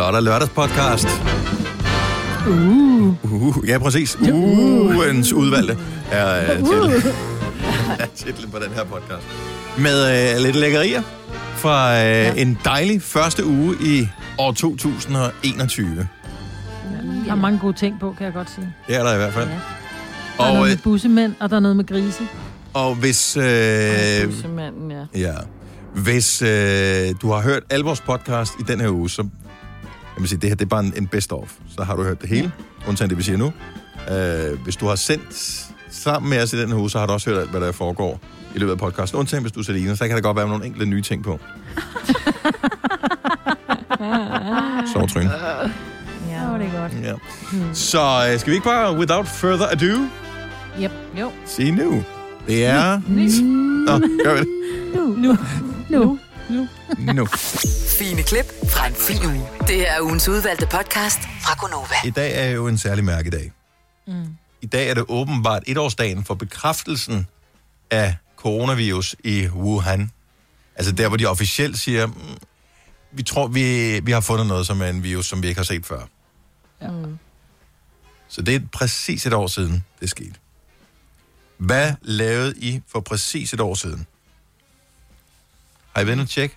[0.00, 1.06] Så er der lørdagspodcast.
[2.48, 3.32] Uh.
[3.32, 4.18] uh ja, præcis.
[4.32, 5.78] Ugens udvalgte
[6.10, 7.12] er uh, titlen.
[8.00, 9.26] er titlen på den her podcast.
[9.78, 11.02] Med uh, lidt lækkerier
[11.54, 12.34] fra uh, ja.
[12.34, 14.08] en dejlig første uge i
[14.38, 16.08] år 2021.
[17.26, 18.74] Der er mange gode ting på, kan jeg godt sige.
[18.86, 19.48] Det er der i hvert fald.
[19.48, 19.54] Ja.
[19.54, 22.22] Der er Og, noget øh, med bussemænd, og der er noget med grise.
[22.74, 23.36] og hvis...
[23.36, 23.44] Øh,
[24.26, 25.04] Bussemanden, ja.
[25.14, 25.34] Ja.
[25.94, 26.48] Hvis øh,
[27.22, 29.24] du har hørt alle vores podcast i den her uge, så
[30.20, 31.52] jeg vil sige, det her det er bare en, en best-of.
[31.76, 32.52] Så har du hørt det hele,
[32.88, 33.52] undtagen det, vi siger nu.
[34.10, 37.12] Øh, hvis du har sendt sammen med os i den her uge, så har du
[37.12, 38.20] også hørt alt, hvad der foregår
[38.54, 39.18] i løbet af podcasten.
[39.18, 41.38] Undtagen hvis du er Selina, så kan der godt være nogle enkelte nye ting på.
[44.92, 45.22] Så Tryn.
[45.22, 46.92] Ja, det er godt.
[47.02, 47.14] Ja.
[47.72, 50.06] Så øh, skal vi ikke bare, without further ado,
[50.82, 50.90] Yep.
[51.20, 51.30] Jo.
[51.46, 52.02] sige nu?
[52.46, 53.00] Det er...
[53.86, 54.48] Nå, gør vi det.
[54.94, 55.06] Nu.
[55.16, 55.36] Nu.
[55.90, 56.18] Nu.
[57.16, 57.26] Nu.
[57.98, 59.48] Fine klip fra en fin uge.
[59.60, 61.94] Det her er ugens udvalgte podcast fra Gonova.
[62.04, 63.52] I dag er jo en særlig mærkedag.
[64.06, 64.36] Mm.
[64.60, 67.26] I dag er det åbenbart etårsdagen for bekræftelsen
[67.90, 70.10] af coronavirus i Wuhan.
[70.74, 72.14] Altså der, hvor de officielt siger, mm,
[73.12, 75.64] vi tror, vi, vi har fundet noget, som er en virus, som vi ikke har
[75.64, 76.00] set før.
[76.82, 76.88] Ja.
[78.28, 80.34] Så det er præcis et år siden, det skete.
[81.56, 84.06] Hvad lavede I for præcis et år siden?
[85.94, 86.56] Har I været inde og tjekke?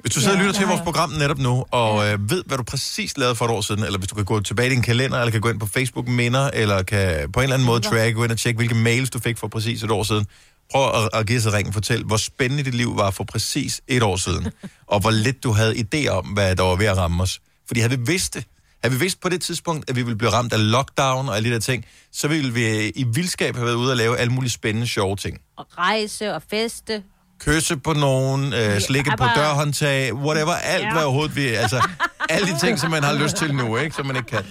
[0.00, 2.42] Hvis du sidder og Ja, lytter det til vores program netop nu, og øh, ved,
[2.46, 4.70] hvad du præcis lavede for et år siden, eller hvis du kan gå tilbage i
[4.70, 7.66] din kalender, eller kan gå ind på Facebook Minder, eller kan på en eller anden
[7.66, 10.26] måde track, gå ind og tjekke, hvilke mails du fik for præcis et år siden.
[10.72, 13.80] Prøv at, at give sig ringen og fortæl, hvor spændende dit liv var for præcis
[13.88, 14.50] et år siden,
[14.92, 17.40] og hvor lidt du havde idé om, hvad der var ved at ramme os.
[17.66, 18.44] Fordi havde vi vidst det,
[18.82, 21.48] havde vi vidst på det tidspunkt, at vi ville blive ramt af lockdown og alle
[21.48, 24.50] de der ting, så ville vi i vildskab have været ude og lave alle mulige
[24.50, 25.38] spændende, sjove ting.
[25.56, 27.02] Og rejse og feste.
[27.44, 30.92] Kysse på nogen, øh, slikke på bare- dørhåndtag, whatever, alt ja.
[30.92, 31.88] hvad overhovedet vi, altså,
[32.28, 34.44] alle de ting, som man har lyst til nu, ikke, som man ikke kan.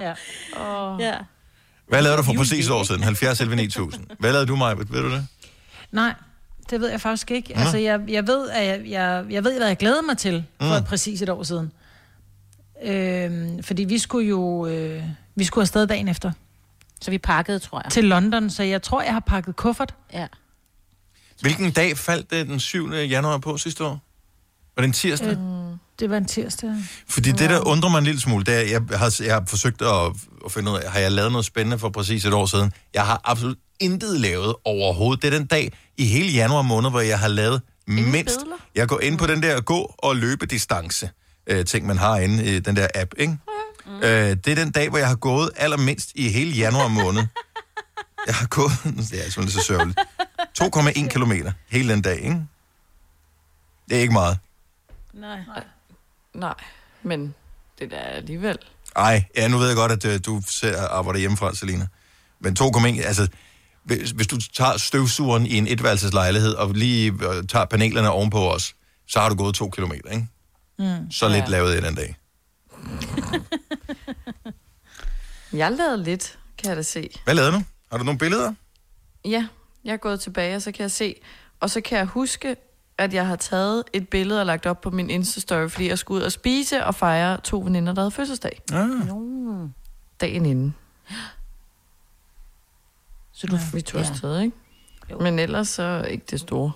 [0.00, 0.12] Ja.
[1.00, 1.14] Ja.
[1.88, 3.02] Hvad lavede du for præcis et år siden?
[3.02, 4.04] 70 11 9000.
[4.18, 4.74] Hvad lavede du, Maja?
[4.74, 5.26] Ved du det?
[5.92, 6.14] Nej,
[6.70, 7.56] det ved jeg faktisk ikke.
[7.56, 10.78] Altså, jeg, jeg ved, at jeg, jeg, jeg ved, hvad jeg glæder mig til for
[10.78, 10.84] mm.
[10.84, 11.72] præcis et år siden.
[12.84, 15.02] Øhm, fordi vi skulle jo øh,
[15.34, 16.32] vi skulle afsted dagen efter
[17.00, 17.92] Så vi pakkede, tror jeg.
[17.92, 19.94] til London, så jeg tror, jeg har pakket kuffert.
[20.12, 20.26] Ja.
[21.44, 22.92] Hvilken dag faldt det den 7.
[22.92, 24.00] januar på sidste år?
[24.76, 25.28] Var det en tirsdag?
[25.28, 25.36] Øh.
[25.98, 26.70] Det var en tirsdag.
[27.08, 29.82] Fordi det, der undrer mig en lille smule, det er, jeg har, jeg har forsøgt
[29.82, 30.12] at,
[30.44, 32.72] at finde ud af, har jeg lavet noget spændende for præcis et år siden?
[32.94, 35.22] Jeg har absolut intet lavet overhovedet.
[35.22, 38.38] Det er den dag i hele januar måned, hvor jeg har lavet mindst.
[38.38, 38.56] billeder?
[38.74, 41.10] Jeg går ind på den der gå- og løbedistance
[41.46, 43.36] øh, ting, man har inde i den der app, ikke?
[43.86, 43.96] Mm.
[43.96, 47.22] Øh, det er den dag, hvor jeg har gået allermindst i hele januar måned.
[48.26, 48.72] Jeg har gået,
[49.10, 49.98] det er simpelthen så sørgeligt,
[50.62, 52.46] 2,1 kilometer hele den dag, ikke?
[53.88, 54.38] Det er ikke meget.
[55.12, 55.40] Nej.
[56.34, 56.54] Nej,
[57.02, 57.34] men
[57.78, 58.58] det der er alligevel...
[58.96, 61.86] Ej, ja, nu ved jeg godt, at øh, du ser arbejder hjemmefra, Selina.
[62.40, 63.28] Men 2,1, altså,
[63.84, 68.74] hvis, hvis du tager støvsugeren i en etværelseslejlighed, og lige øh, tager panelerne ovenpå os,
[69.06, 70.28] så har du gået to kilometer, ikke?
[70.78, 71.50] Mm, så lidt ja.
[71.50, 72.16] lavede jeg den dag.
[75.52, 77.10] Jeg lavede lidt, kan jeg da se.
[77.24, 77.62] Hvad lavede du?
[77.90, 78.54] Har du nogle billeder?
[79.24, 79.46] Ja,
[79.84, 81.14] jeg er gået tilbage, og så kan jeg se...
[81.60, 82.56] Og så kan jeg huske,
[82.98, 86.18] at jeg har taget et billede og lagt op på min Insta-story, fordi jeg skulle
[86.20, 88.62] ud og spise og fejre to veninder, der havde fødselsdag.
[88.72, 88.90] Ah,
[90.20, 90.74] Dagen inden.
[93.32, 93.56] Så du...
[93.74, 94.08] Vi tog Ja.
[94.08, 94.56] afsted, ikke?
[95.10, 95.18] Jo.
[95.20, 96.72] Men ellers så ikke det store.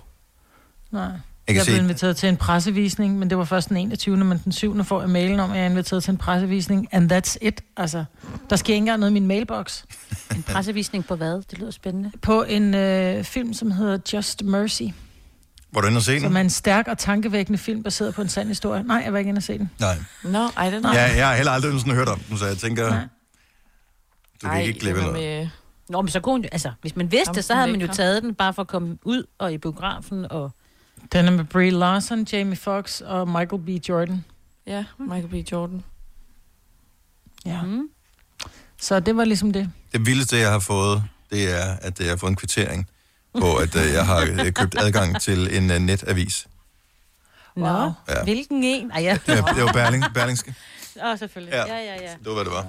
[0.91, 1.11] Nej.
[1.49, 4.17] Jeg Jeg, blev se, inviteret til en pressevisning, men det var først den 21.
[4.17, 4.85] Men den 7.
[4.85, 6.89] får jeg mailen om, at jeg er inviteret til en pressevisning.
[6.93, 7.61] And that's it.
[7.77, 8.05] Altså,
[8.51, 9.83] der sker ikke engang noget i min mailbox.
[10.37, 11.43] En pressevisning på hvad?
[11.51, 12.11] Det lyder spændende.
[12.23, 14.83] På en øh, film, som hedder Just Mercy.
[15.73, 16.37] var du inde og se Som den?
[16.37, 18.83] er en stærk og tankevækkende film, baseret på en sand historie.
[18.83, 19.71] Nej, jeg var ikke inde og se den.
[19.81, 19.97] Nej.
[20.25, 22.89] Nå, ej, den Ja, jeg har heller aldrig sådan hørt om den, så jeg tænker,
[22.91, 23.01] Nej.
[24.43, 25.15] du kan ikke glemme noget.
[25.17, 25.49] med...
[25.89, 28.23] Nå, men så kunne altså, hvis man vidste Ham det, så havde man jo taget
[28.23, 30.51] den bare for at komme ud og i biografen og...
[31.13, 33.69] Den er med Brie Larson, Jamie Foxx og Michael B.
[33.89, 34.25] Jordan.
[34.67, 35.53] Ja, Michael B.
[35.53, 35.83] Jordan.
[37.47, 37.63] Ja.
[37.63, 37.89] Mm.
[38.81, 39.71] Så det var ligesom det.
[39.93, 42.89] Det vildeste, jeg har fået, det er, at jeg har fået en kvittering
[43.41, 46.47] på, at øh, jeg har øh, købt adgang til en uh, netavis.
[47.57, 47.93] Nå, Wow.
[48.09, 48.23] Ja.
[48.25, 48.91] hvilken en?
[48.91, 49.19] Ej, ja.
[49.27, 50.55] Det var, det var Berling, Berlingske.
[51.03, 51.53] Åh, oh, selvfølgelig.
[51.53, 51.75] Ja.
[51.75, 52.09] Ja, ja, ja.
[52.11, 52.67] Det var, hvad det var.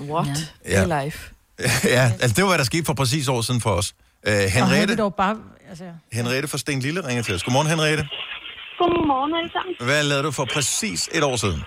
[0.00, 0.54] What?
[0.68, 1.04] Ja.
[1.04, 1.32] Life.
[1.84, 3.94] ja, altså det var, hvad der skete for præcis år siden for os.
[4.26, 5.36] Uh, Og havde Henriette, vi dog bare...
[5.70, 5.84] Altså,
[6.18, 7.42] Henriette fra Sten Lille ringer til os.
[7.46, 8.04] Godmorgen, Henriette.
[8.80, 9.74] Godmorgen alle sammen.
[9.88, 11.60] Hvad lavede du for præcis et år siden?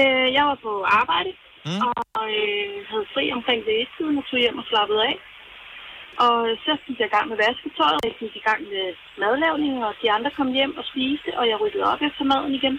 [0.00, 1.32] Øh, jeg var på arbejde
[1.68, 1.80] Mm.
[2.18, 5.14] og øh, havde fri omkring lægetiden og tog hjem og slappede af.
[6.26, 8.84] Og så gik jeg i gang med vasketøjet, og jeg gik i gang med
[9.22, 12.74] madlavning, og de andre kom hjem og spiste, og jeg ryddede op efter maden igen.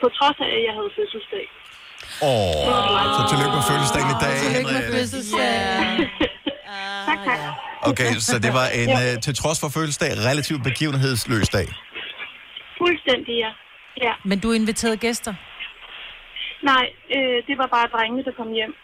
[0.00, 1.44] på trods af, at jeg havde fødselsdag.
[2.28, 4.94] Åh, så tillykke med fødselsdagen i dag, Tillykke med Henriette.
[4.96, 5.48] fødselsdag.
[7.08, 7.40] Tak, tak.
[7.82, 11.66] Okay, så det var en, øh, til trods for fødselsdag, relativt begivenhedsløs dag.
[12.78, 13.50] Fuldstændig, ja.
[14.06, 15.34] Ja, Men du inviterede gæster.
[16.62, 16.84] nej,
[17.16, 18.74] øh, det var bare drengene, der kom hjem.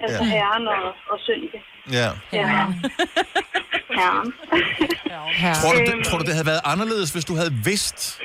[0.00, 0.28] Altså Ja.
[0.28, 0.36] ja.
[0.36, 0.82] herren og,
[1.12, 1.58] og Sønneke.
[1.92, 2.08] Ja.
[2.32, 2.46] Ja.
[3.98, 4.34] herren.
[5.42, 5.54] Her.
[5.62, 8.20] Tror du, det, tror du, det havde været anderledes, hvis du havde vidst,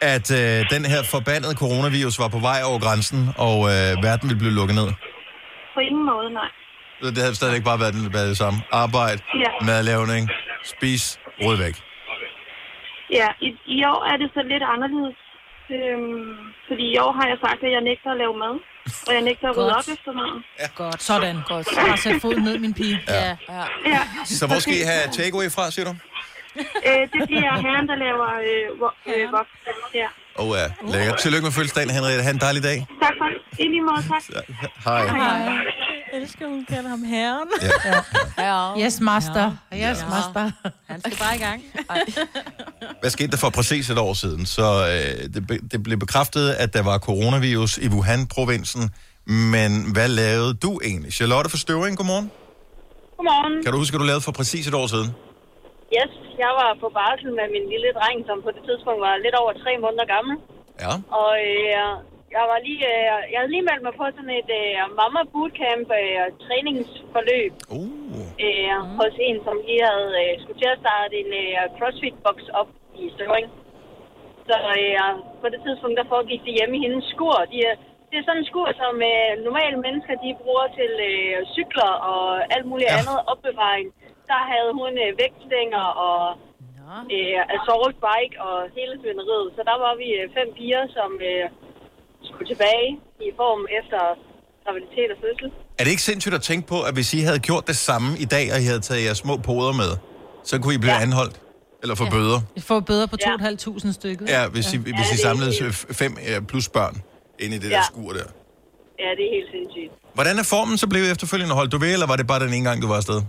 [0.00, 4.38] at øh, den her forbandede coronavirus var på vej over grænsen, og øh, verden ville
[4.44, 4.88] blive lukket ned?
[5.74, 6.50] På ingen måde, nej.
[7.02, 8.58] Det havde stadigvæk bare været, været det samme.
[8.72, 9.50] Arbejde, Ja.
[9.66, 10.24] madlavning,
[10.64, 11.74] spis, rød væk.
[13.18, 15.16] Ja, i, i år er det så lidt anderledes.
[15.76, 16.32] Øhm,
[16.68, 18.54] fordi i år har jeg sagt, at jeg nægter at lave mad.
[19.08, 20.40] Og jeg nægter at rydde op efter maden.
[20.74, 21.02] Godt.
[21.02, 21.36] Sådan.
[21.52, 21.66] Godt.
[21.76, 22.98] Jeg har sat foden ned, min pige.
[23.08, 23.36] Ja.
[23.54, 23.64] Ja.
[23.94, 25.94] Ja, Så hvor skal I have takeaway fra, siger du?
[26.88, 29.50] øh, det bliver herren, der laver øh, vo- øh, voks.
[29.94, 30.08] Ja.
[30.38, 31.18] Åh oh, ja, lækkert.
[31.18, 32.22] Tillykke med fødselsdagen, Henriette.
[32.22, 32.86] Ha' en dejlig dag.
[33.02, 34.44] Tak for I lige måde, tak.
[34.84, 34.94] Hej.
[36.12, 37.48] Jeg elsker, hun kalder ham herren.
[38.38, 38.84] Ja.
[38.86, 39.56] Yes, master.
[39.74, 40.50] Yes, master.
[40.88, 41.62] Han skal bare i gang.
[43.00, 44.46] Hvad skete der for præcis et år siden?
[44.46, 48.90] Så øh, det, be- det blev bekræftet, at der var coronavirus i Wuhan-provinsen.
[49.26, 51.12] Men hvad lavede du egentlig?
[51.12, 52.30] Charlotte for Støvring, godmorgen.
[53.16, 53.62] Godmorgen.
[53.64, 55.10] Kan du huske, at du lavede for præcis et år siden?
[55.98, 56.12] Yes,
[56.44, 59.52] jeg var på barsel med min lille dreng, som på det tidspunkt var lidt over
[59.62, 60.36] tre måneder gammel.
[60.84, 60.92] Ja.
[61.20, 61.90] Og øh,
[62.36, 65.88] jeg var lige, øh, jeg havde lige meldt mig på sådan et øh, mamma bootcamp
[66.00, 68.20] øh, træningsforløb Uh.
[68.46, 72.68] øh, hos en, som lige havde øh, skulle til at starte en øh, crossfit-box op
[73.02, 73.46] i Støvring.
[74.48, 75.00] Så øh,
[75.42, 77.36] på det tidspunkt, der foregik det hjemme i hendes skur.
[77.52, 77.78] De, er-
[78.10, 82.22] det er sådan en skur, som øh, normale mennesker de bruger til øh, cykler og
[82.54, 82.98] alt muligt ja.
[83.00, 83.88] andet opbevaring.
[84.32, 86.22] Der havde hun øh, vægtstænger og
[87.16, 89.48] øh, assault bike og hele svineriet.
[89.56, 91.44] Så der var vi øh, fem piger, som øh,
[92.28, 92.88] skulle tilbage
[93.26, 94.00] i form efter
[94.64, 95.48] graviditet og fødsel.
[95.78, 98.26] Er det ikke sindssygt at tænke på, at hvis I havde gjort det samme i
[98.34, 99.92] dag, og I havde taget jeres små poder med,
[100.50, 101.06] så kunne I blive ja.
[101.06, 101.36] anholdt?
[101.82, 102.10] Eller få ja.
[102.16, 102.38] bøder?
[102.70, 103.36] Får bøder på Ja.
[103.36, 104.28] 2.500 stykket.
[104.28, 105.52] Ja, hvis I, hvis I samlede
[106.00, 106.12] fem
[106.50, 106.94] plus børn
[107.42, 107.82] ind i det der Ja.
[107.92, 108.26] skur der.
[109.02, 109.92] Ja, det er helt sindssygt.
[110.14, 111.54] Hvordan er formen så blevet efterfølgende?
[111.54, 113.20] Holdt du ved, eller var det bare den ene gang, du var afsted?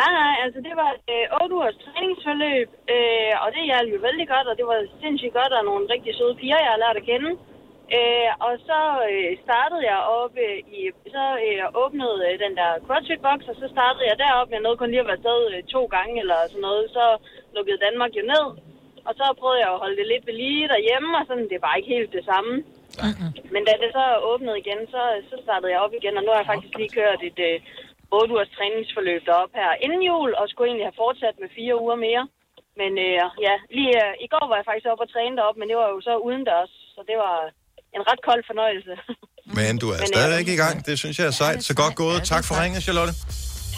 [0.00, 3.98] Nej, nej, altså det var et øh, 8 ugers træningsforløb, øh, og det hjalp jo
[4.06, 7.00] vældig godt, og det var sindssygt godt, og nogle rigtig søde piger, jeg har lært
[7.00, 7.30] at kende.
[7.98, 8.80] Øh, og så
[9.10, 10.80] øh, startede jeg op øh, i,
[11.14, 14.48] så øh, åbnede øh, den der CrossFit box, og så startede jeg derop.
[14.50, 16.84] Jeg nåede kun lige at være afsted øh, to gange eller sådan noget.
[16.96, 17.04] Så
[17.54, 18.46] lukkede Danmark jo ned,
[19.08, 21.74] og så prøvede jeg at holde det lidt ved lige derhjemme, og sådan, det var
[21.74, 22.52] ikke helt det samme.
[23.54, 26.40] Men da det så åbnede igen, så, så startede jeg op igen, og nu har
[26.40, 27.56] jeg faktisk lige kørt et øh,
[28.18, 31.98] 8 ugers træningsforløb derop her inden jul, og skulle egentlig have fortsat med fire uger
[32.06, 32.24] mere.
[32.80, 35.66] Men øh, ja, lige øh, i går var jeg faktisk oppe og træne derop, men
[35.70, 37.34] det var jo så udendørs, så det var
[37.96, 38.94] en ret kold fornøjelse.
[39.58, 40.86] Men du er Men, øh, stadigvæk i gang.
[40.86, 41.64] Det synes jeg er sejt.
[41.64, 42.22] Så godt gået.
[42.34, 43.12] Tak for ringen, Charlotte.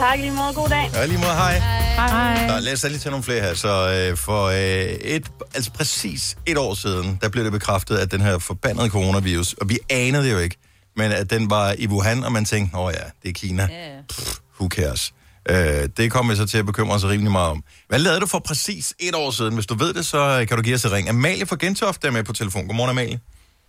[0.02, 0.86] tak lige måde, god dag.
[0.94, 1.56] Ja, lige måde, hej.
[2.00, 2.46] Hej.
[2.50, 3.54] Nå, lad os da lige tage nogle flere her.
[3.64, 5.26] Så øh, for øh, et,
[5.56, 9.68] altså præcis et år siden, der blev det bekræftet, at den her forbandede coronavirus, og
[9.72, 10.56] vi anede det jo ikke,
[10.96, 13.68] men at den var i Wuhan, og man tænkte, åh ja, det er Kina.
[13.70, 14.02] Ja.
[14.08, 15.14] Pff, who cares?
[15.50, 17.64] Øh, det kommer vi så til at bekymre os rimelig meget om.
[17.88, 19.54] Hvad lavede du for præcis et år siden?
[19.54, 21.08] Hvis du ved det, så kan du give os et ring.
[21.08, 22.66] Amalie fra Gentofte er med på telefon.
[22.66, 23.20] Godmorgen, Amalie.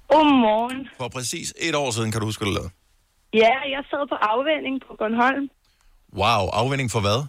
[0.07, 0.79] Godmorgen.
[0.97, 2.71] For præcis et år siden, kan du huske, hvad du lavede?
[3.43, 5.45] Ja, jeg sad på afvænding på Bornholm.
[6.21, 7.19] Wow, afvinding for hvad?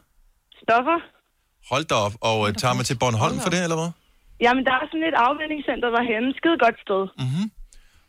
[0.62, 0.98] Stoffer.
[1.70, 3.90] Hold da op, og øh, tager man til Bornholm for det, eller hvad?
[4.44, 6.28] Jamen, der er sådan et afvendingscenter derhenne.
[6.38, 7.02] Skide godt sted.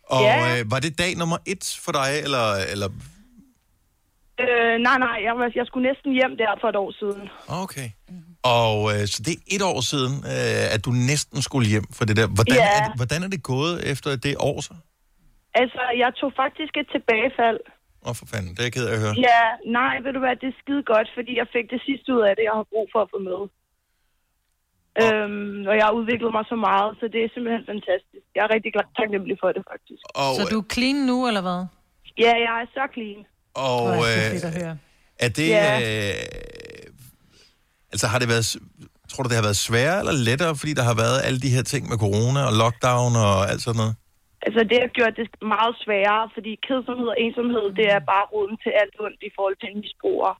[0.07, 0.59] Og Ja.
[0.59, 2.89] øh, var det dag nummer et for dig, eller, eller
[4.45, 7.23] Øh, nej, nej, jeg, var, jeg skulle næsten hjem der for et år siden.
[7.63, 7.89] Okay.
[8.59, 12.03] Og øh, så det er et år siden, øh, at du næsten skulle hjem for
[12.07, 12.27] det der.
[12.37, 12.67] Hvordan, Ja.
[12.79, 14.73] er, hvordan er det gået efter det år så?
[15.61, 17.59] Altså, jeg tog faktisk et tilbagefald.
[18.05, 19.15] Åh, oh, for fanden, det er jeg ked af at høre.
[19.31, 19.43] Ja,
[19.79, 22.33] nej, ved du hvad, det er skide godt, fordi jeg fik det sidste ud af
[22.37, 23.39] det, jeg har brug for at få med.
[25.03, 28.25] Øhm, og jeg har udviklet mig så meget, så det er simpelthen fantastisk.
[28.35, 30.01] Jeg er rigtig glad taknemmelig for det, faktisk.
[30.21, 31.61] Og, Så du er clean nu, eller hvad?
[32.23, 33.19] Ja, jeg er så clean.
[33.67, 34.75] og er det øh,
[35.25, 35.49] er det...
[35.49, 35.71] Ja.
[35.85, 36.23] Øh,
[37.93, 38.45] altså har det været...
[39.09, 41.63] Tror du, det har været sværere eller lettere, fordi der har været alle de her
[41.71, 43.95] ting med corona og lockdown og alt sådan noget?
[44.45, 48.57] Altså, det har gjort det meget sværere, fordi kedsomhed og ensomhed, det er bare roden
[48.63, 50.33] til alt ondt i forhold til en misbruger.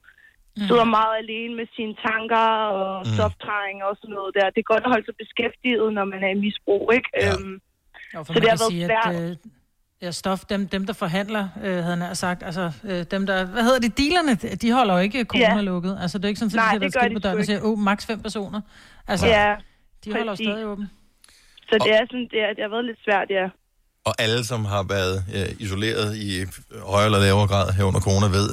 [0.56, 0.66] Mm.
[0.68, 2.46] Sidder meget alene med sine tanker
[2.78, 3.12] og mm.
[3.14, 4.46] stoftegning og sådan noget der.
[4.54, 7.08] Det er godt at holde sig beskæftiget, når man er i misbrug, ikke?
[7.22, 7.32] Ja.
[7.32, 7.56] Øhm,
[8.14, 9.14] Jo, for Så det har kan været sige, svært.
[9.14, 9.36] at, øh,
[10.02, 13.62] ja, stof, dem, dem der forhandler, øh, havde han sagt, altså øh, dem der, hvad
[13.62, 15.98] hedder de, dealerne, de holder jo ikke corona lukket.
[16.02, 17.60] Altså det er ikke sådan, at Nej, de sætter det skilt på døren og siger,
[17.62, 18.60] åh, maks fem personer.
[19.08, 19.54] Altså, ja,
[20.04, 20.46] de holder jo præcis.
[20.46, 20.90] stadig åben.
[21.68, 23.46] så det er sådan, det, er, det har været lidt svært, ja.
[24.04, 26.28] Og alle, som har været øh, isoleret i
[26.92, 28.48] højere eller lavere grad her under corona, ved,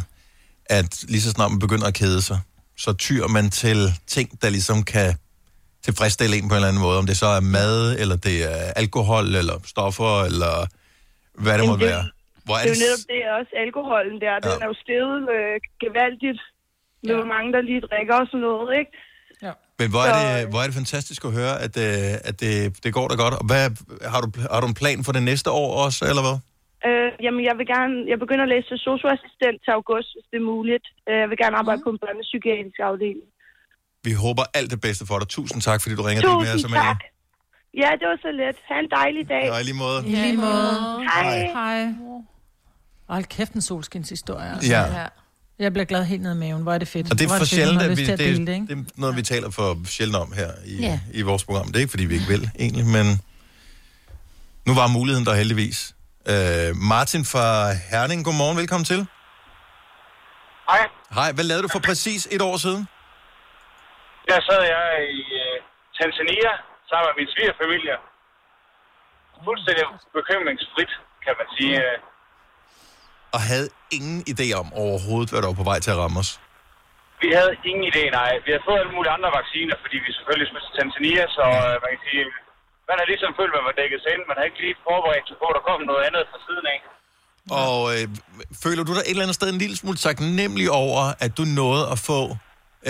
[0.66, 2.40] at lige så snart man begynder at kede sig,
[2.78, 5.16] så tyr man til ting, der ligesom kan
[5.86, 6.98] tilfredsstille en på en eller anden måde.
[6.98, 10.56] Om det så er mad, eller det er alkohol, eller stoffer, eller
[11.44, 12.06] hvad det måtte det- være.
[12.46, 14.34] Hvor Det er jo netop det, også alkoholen der.
[14.46, 14.64] Den Ja.
[14.66, 16.40] er jo steget øh, gevaldigt.
[17.04, 18.92] Det er mange, der lige drikker og sådan noget, ikke?
[19.80, 22.84] Men hvor er, Så- det, hvor er det fantastisk at høre, at, øh, at det,
[22.84, 23.34] det går da godt.
[23.34, 23.70] Og hvad,
[24.12, 26.38] har, du, har du en plan for det næste år også, eller hvad?
[26.88, 27.94] Øh, jamen, jeg vil gerne...
[28.12, 30.86] Jeg begynder at læse socioassistent til august, hvis det er muligt.
[31.10, 33.28] Øh, Jeg vil gerne arbejde på en børnepsykiatrisk afdeling.
[34.08, 35.28] Vi håber alt det bedste for dig.
[35.38, 36.62] Tusind tak, fordi du ringer til med os.
[36.62, 37.02] Tusind tak.
[37.84, 38.58] Ja, det var så let.
[38.70, 39.44] Ha' en dejlig dag.
[39.52, 40.00] Ja, i lige måde.
[40.08, 40.72] I lige måde.
[41.14, 41.38] Hej.
[41.60, 41.94] Hej.
[43.10, 44.50] Hold kæft, en solskinshistorie.
[44.56, 44.72] Altså.
[44.72, 44.82] Ja.
[45.02, 45.08] Ja.
[45.60, 46.64] Jeg bliver glad helt ned i maven.
[46.64, 47.12] Hvor er det fedt.
[47.12, 48.68] Og det er for sjældent, at vi, det, det, ikke?
[48.68, 51.00] det er noget, vi taler for sjældent om her i, Ja.
[51.14, 51.66] i vores program.
[51.68, 53.06] Det er ikke, fordi vi ikke vil, egentlig, men
[54.68, 55.93] nu var muligheden der heldigvis.
[56.32, 57.48] Øh, Martin fra
[57.92, 59.02] Herning, godmorgen, velkommen til.
[60.72, 60.84] Hej.
[61.18, 62.82] Hej, hvad lavede du for præcis et år siden?
[64.30, 64.86] Der sad jeg
[65.20, 65.56] i uh,
[66.00, 66.52] Tanzania
[66.90, 67.96] sammen med min svigerfamilie.
[69.48, 69.86] Fuldstændig
[70.20, 70.92] bekymringsfrit,
[71.26, 71.76] kan man sige.
[71.88, 71.98] Øh,
[73.36, 76.32] Og havde ingen idé om overhovedet, hvad der var på vej til at ramme os.
[77.24, 78.32] Vi havde ingen idé, nej.
[78.46, 81.74] Vi havde fået alle mulige andre vacciner, fordi vi selvfølgelig skulle til Tanzania, så uh,
[81.84, 82.24] man kan sige,
[82.90, 84.24] man har ligesom følt, at man var dækket sig ind.
[84.32, 86.80] Man har ikke lige forberedt sig på, at der kom noget andet fra siden af.
[87.64, 88.06] Og øh,
[88.64, 91.84] føler du dig et eller andet sted en lille smule taknemmelig over, at du nåede
[91.94, 92.20] at få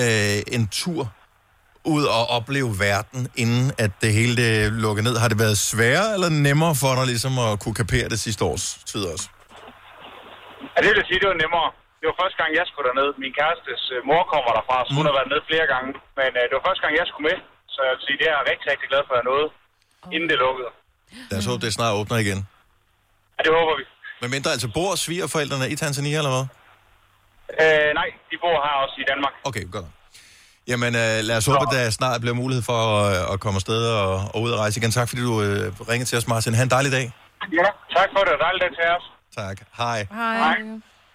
[0.01, 1.01] øh, en tur
[1.95, 4.53] ud og opleve verden, inden at det hele det
[4.85, 5.15] lukkede ned?
[5.23, 8.65] Har det været sværere eller nemmere for dig ligesom at kunne kapere det sidste års
[8.91, 9.25] tid også?
[10.73, 11.67] Ja, det vil sige, det var nemmere.
[11.99, 13.09] Det var første gang, jeg skulle derned.
[13.23, 15.89] Min kærestes øh, mor kommer derfra, så hun har været ned flere gange.
[16.19, 17.37] Men øh, det var første gang, jeg skulle med.
[17.73, 19.47] Så jeg vil sige, det er jeg rigtig, rigtig glad for, at jeg nåede,
[20.11, 20.69] inden det lukkede.
[21.31, 22.47] Lad os håbe, det snart åbner igen.
[23.37, 23.83] Ja, det håber vi.
[24.21, 26.45] Men mindre altså bor svigerforældrene i Tanzania, eller hvad?
[27.63, 29.33] Øh, nej, de bor her også i Danmark.
[29.43, 29.85] Okay, godt.
[30.67, 33.87] Jamen, øh, lad os håbe, at der snart bliver mulighed for at, at komme afsted
[33.87, 34.91] og, og ud og rejse igen.
[34.91, 36.53] Tak, fordi du øh, ringede til os, Martin.
[36.53, 37.11] Ha' en dejlig dag.
[37.53, 37.67] Ja,
[37.97, 39.03] tak for det, og dejligt dag til os.
[39.37, 39.57] Tak.
[39.77, 40.07] Hej.
[40.11, 40.57] Hej.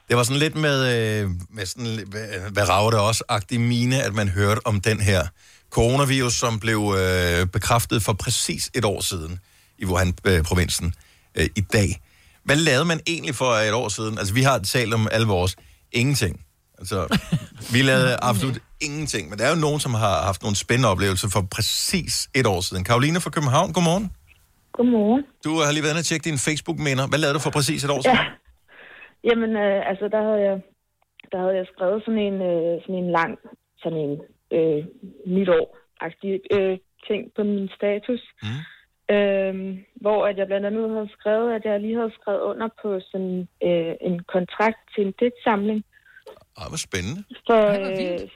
[0.09, 3.61] Det var sådan lidt med, øh, med sådan, lidt- hvad, hvad rager det også, agtig
[3.61, 5.23] mine, at man hørte om den her
[5.71, 9.39] coronavirus, som blev øh, bekræftet for præcis et år siden
[9.79, 10.93] i Wuhan-provinsen
[11.39, 11.89] øh, i dag.
[12.45, 14.19] Hvad lavede man egentlig for et år siden?
[14.19, 15.57] Altså, vi har talt om alle vores
[15.93, 16.35] ingenting.
[16.79, 16.99] Altså,
[17.75, 19.25] vi lavede absolut ingenting.
[19.29, 22.61] Men der er jo nogen, som har haft nogle spændende oplevelser for præcis et år
[22.61, 22.85] siden.
[22.85, 24.07] Karoline fra København, godmorgen.
[24.73, 25.23] Godmorgen.
[25.45, 27.05] Du har lige været inde og tjekke dine Facebook-minder.
[27.11, 28.17] Hvad lavede du for præcis et år siden?
[28.17, 28.25] Ja.
[29.29, 30.57] Jamen, øh, altså, der havde jeg,
[31.33, 33.33] der havde jeg skrevet sådan en, øh, sådan en lang,
[33.83, 34.15] sådan en
[34.51, 34.85] øh,
[35.27, 38.23] nytår-agtig øh, ting på min status.
[38.43, 38.63] Mm.
[39.15, 43.01] Øhm, hvor at jeg blandt andet havde skrevet, at jeg lige havde skrevet under på
[43.11, 45.85] sådan øh, en kontrakt til en digtsamling.
[46.59, 47.21] Ej, hvor spændende.
[47.47, 48.23] For, vildt.
[48.23, 48.29] øh,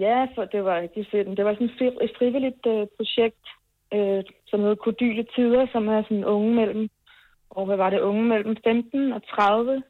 [0.00, 1.36] ja, for det var rigtig fedt.
[1.36, 3.44] Det var sådan et fri- et frivilligt øh, projekt,
[3.94, 6.88] øh, som hedder Kodyle Tider, som er sådan unge mellem,
[7.50, 9.82] og hvad var det, unge mellem 15 og 30,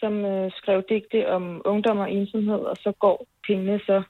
[0.00, 4.02] som øh, skrev digte om ungdom og ensomhed, og så går pengene så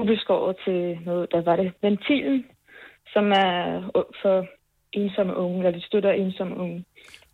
[0.00, 2.44] ubeskåret til noget, der var det Ventilen,
[3.12, 3.80] som er
[4.22, 4.46] for
[4.92, 6.84] ensomme unge, eller de støtter ensomme unge.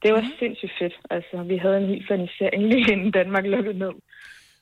[0.02, 0.95] Det var sindssygt fedt.
[1.11, 3.95] Altså, vi havde en helt fanisering lige inden Danmark lukkede ned.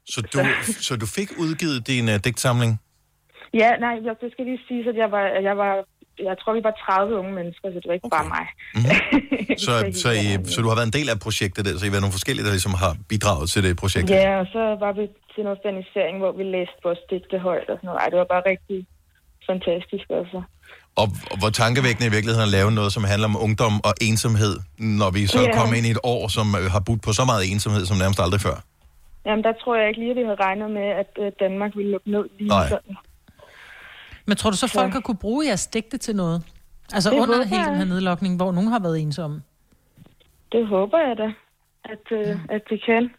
[0.07, 0.39] Så du,
[0.87, 2.73] så du fik udgivet din uh, digtsamling?
[3.55, 5.85] Ja, nej, jeg, det skal lige sige, at jeg var, jeg var,
[6.29, 8.17] jeg tror, vi var 30 unge mennesker, så det var ikke okay.
[8.19, 8.47] bare mig.
[8.75, 9.57] Mm-hmm.
[9.67, 9.73] Så,
[10.03, 12.05] så, I, så du har været en del af projektet der, så I har været
[12.07, 14.11] nogle forskellige, der ligesom har bidraget til det projekt?
[14.11, 17.77] Ja, og så var vi til noget fanisering, hvor vi læste vores digte højt og
[17.79, 18.01] sådan noget.
[18.03, 18.79] Ej, det var bare rigtig
[19.51, 20.39] fantastisk, altså.
[21.01, 21.07] Og,
[21.41, 24.55] hvor tankevækkende i virkeligheden at lave noget, som handler om ungdom og ensomhed,
[24.99, 25.53] når vi så Ja.
[25.59, 28.21] kommer ind i et år, som øh, har budt på så meget ensomhed, som nærmest
[28.25, 28.57] aldrig før.
[29.27, 31.91] Jamen, der tror jeg ikke lige, at vi havde regnet med, at øh, Danmark ville
[31.95, 32.69] lukke ned lige Nej.
[32.75, 32.95] sådan.
[34.29, 36.43] Men tror du så, folk har kunne bruge jeres digte til noget?
[36.93, 37.71] Altså Det under hele jeg.
[37.71, 39.43] den her nedlukning, hvor nogen har været ensomme?
[40.53, 41.29] Det håber jeg da,
[41.95, 43.11] at, øh, at det kan.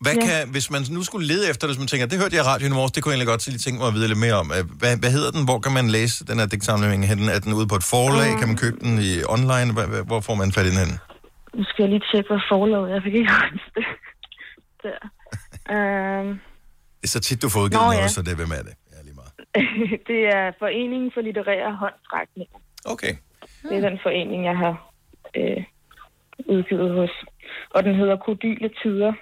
[0.00, 0.26] Hvad Ja.
[0.26, 2.48] kan, hvis man nu skulle lede efter det, hvis man tænker, det hørte jeg i
[2.52, 4.34] radioen i morges, det kunne jeg egentlig godt lige tænke mig at vide lidt mere
[4.42, 4.48] om.
[4.56, 5.44] Øh, Hvad, hvad hedder den?
[5.44, 7.32] Hvor kan man læse den her digtsamling henne?
[7.32, 8.30] Er den ude på et forlag?
[8.38, 9.68] Kan man købe den i online?
[9.76, 10.96] Hvad- hvor får man fat i den henne?
[11.58, 13.86] Nu skal jeg lige tjekke, hvad forlaget Jeg fik ikke huske det.
[14.84, 14.98] Der.
[15.74, 16.28] Øhm,
[17.00, 18.08] Det er så tit, du får udgivet Nå, noget, ja.
[18.08, 18.74] så det er hvem er det?
[19.56, 19.62] Ja,
[20.10, 22.58] det er Foreningen for Litterære Håndstrækninger.
[22.84, 23.14] Okay.
[23.62, 24.74] Det er den forening, jeg har
[25.36, 25.64] øh,
[26.54, 27.10] udgivet hos.
[27.70, 29.12] Og den hedder Kodyle Tider.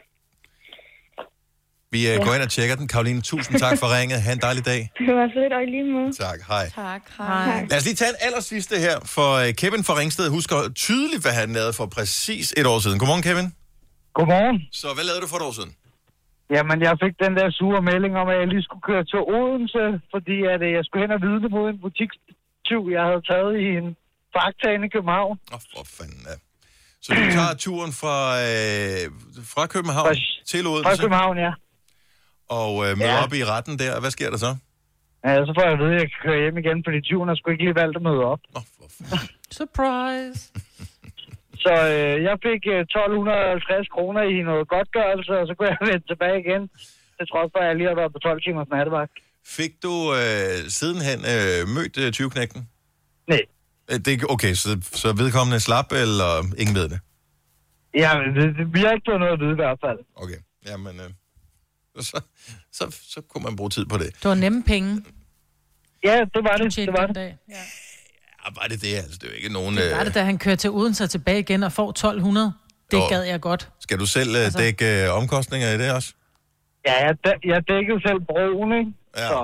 [1.90, 2.88] Vi øh, går ind og tjekker den.
[2.88, 4.22] Karoline, tusind tak for ringet.
[4.22, 4.80] Ha' en dejlig dag.
[5.06, 6.12] Det var fedt, og i lige måde.
[6.12, 6.66] Tak, hej.
[6.74, 7.66] Tak, hej.
[7.70, 11.32] Lad os lige tage en allersidste her, for øh, Kevin fra Ringsted husker tydeligt, hvad
[11.32, 12.98] han lavede for præcis et år siden.
[12.98, 13.46] Godmorgen, Kevin.
[14.14, 14.58] Godmorgen.
[14.72, 15.72] Så hvad lavede du for et år siden?
[16.54, 19.84] Jamen, jeg fik den der sure melding om, at jeg lige skulle køre til Odense,
[20.14, 23.66] fordi at, øh, jeg skulle hen og vidne mod en butikstyv, jeg havde taget i
[23.80, 23.88] en
[24.36, 25.34] fakta inde i København.
[25.52, 26.36] Åh, oh, for fanden ja.
[27.04, 29.02] Så du tager turen fra, øh,
[29.54, 31.52] fra København Fra- til Fra Odense København, ja.
[32.60, 33.24] og øh, møder Ja.
[33.24, 34.00] op i retten der.
[34.00, 34.50] Hvad sker der så?
[35.24, 35.34] ja.
[35.46, 37.50] Så får jeg at vide, at jeg kan køre hjem igen, fordi tyven har sgu
[37.50, 38.40] ikke lige valgt at møde op.
[38.56, 39.28] Åh, for fanden.
[39.58, 40.40] Surprise.
[41.66, 46.06] Så øh, jeg fik øh, 1250 kroner i noget godtgørelse, og så kunne jeg vende
[46.12, 46.62] tilbage igen.
[47.18, 49.14] Det trods for, at jeg lige har været på 12 timers nattevagt.
[49.58, 52.60] Fik du øh, sidenhen øh, mødt øh, 20-knægten?
[53.32, 53.42] Nej.
[53.90, 54.70] Øh, Det, er- okay, så,
[55.02, 56.30] så vedkommende slap, eller
[56.62, 57.00] ingen ved det?
[58.02, 59.98] Ja, det, det, vi har ikke fået noget at vide i hvert fald.
[60.24, 61.10] Okay, jamen, øh,
[62.08, 62.20] så,
[62.72, 64.06] så, så kunne man bruge tid på det.
[64.22, 64.90] Det var nemme penge.
[66.04, 66.76] Ja, det var det.
[66.76, 67.14] Det var den det.
[67.16, 67.36] dag.
[67.48, 67.62] Ja.
[68.46, 68.94] Ja, var det det?
[68.94, 69.76] Altså, det er jo ikke nogen...
[69.76, 72.52] Det var Øh, det, da han kører til Odense og tilbage igen og får 1200.
[72.90, 73.08] Det Jo.
[73.08, 73.68] gad jeg godt.
[73.80, 76.12] skal du selv øh, Altså- dække øh, omkostninger i det også?
[76.86, 78.92] Ja, jeg, dæ- jeg dækkede selv broen, ikke?
[79.16, 79.28] Ja.
[79.28, 79.40] Så,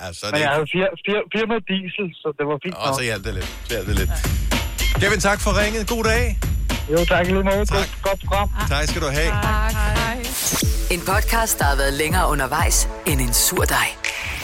[0.00, 2.74] Ja, så er men det jeg havde fir, fir, firma diesel, så det var fint
[2.74, 2.94] Og nok.
[2.98, 3.46] så hjalp det lidt.
[3.64, 4.10] Så hjalp det lidt.
[5.00, 5.88] Kevin, tak for ringet.
[5.88, 6.38] God dag.
[6.92, 7.64] Jo, tak lige måde.
[7.64, 7.76] Tak.
[7.76, 8.48] Godt, godt program.
[8.68, 9.30] Tak skal du have.
[9.30, 10.16] Tak, hej.
[10.94, 13.88] En podcast, der har været længere undervejs end en sur dej.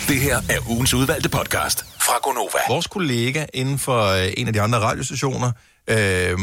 [0.08, 2.58] Det her er ugens udvalgte podcast fra Gonova.
[2.68, 5.52] Vores kollega inden for øh, en af de andre radiostationer,
[5.90, 6.38] øh,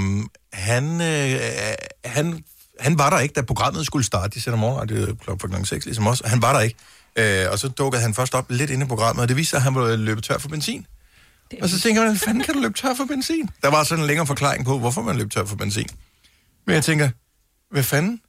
[0.54, 1.40] han, øh,
[2.06, 2.44] han,
[2.80, 4.36] han var der ikke, da programmet skulle starte.
[4.36, 6.22] De sender morgenradio klokken 6, ligesom os.
[6.26, 6.76] Han var der ikke.
[7.16, 9.58] Øh, og så dukkede han først op lidt inde i programmet, og det viste sig,
[9.58, 10.86] at han var løbet tør for benzin.
[11.62, 13.50] Og så tænker man, hvordan fanden kan du løbe tør for benzin?
[13.62, 15.88] Der var sådan en længere forklaring på, hvorfor man løb tør for benzin.
[16.68, 17.10] Men jeg tænker,
[17.72, 18.20] hvad fanden?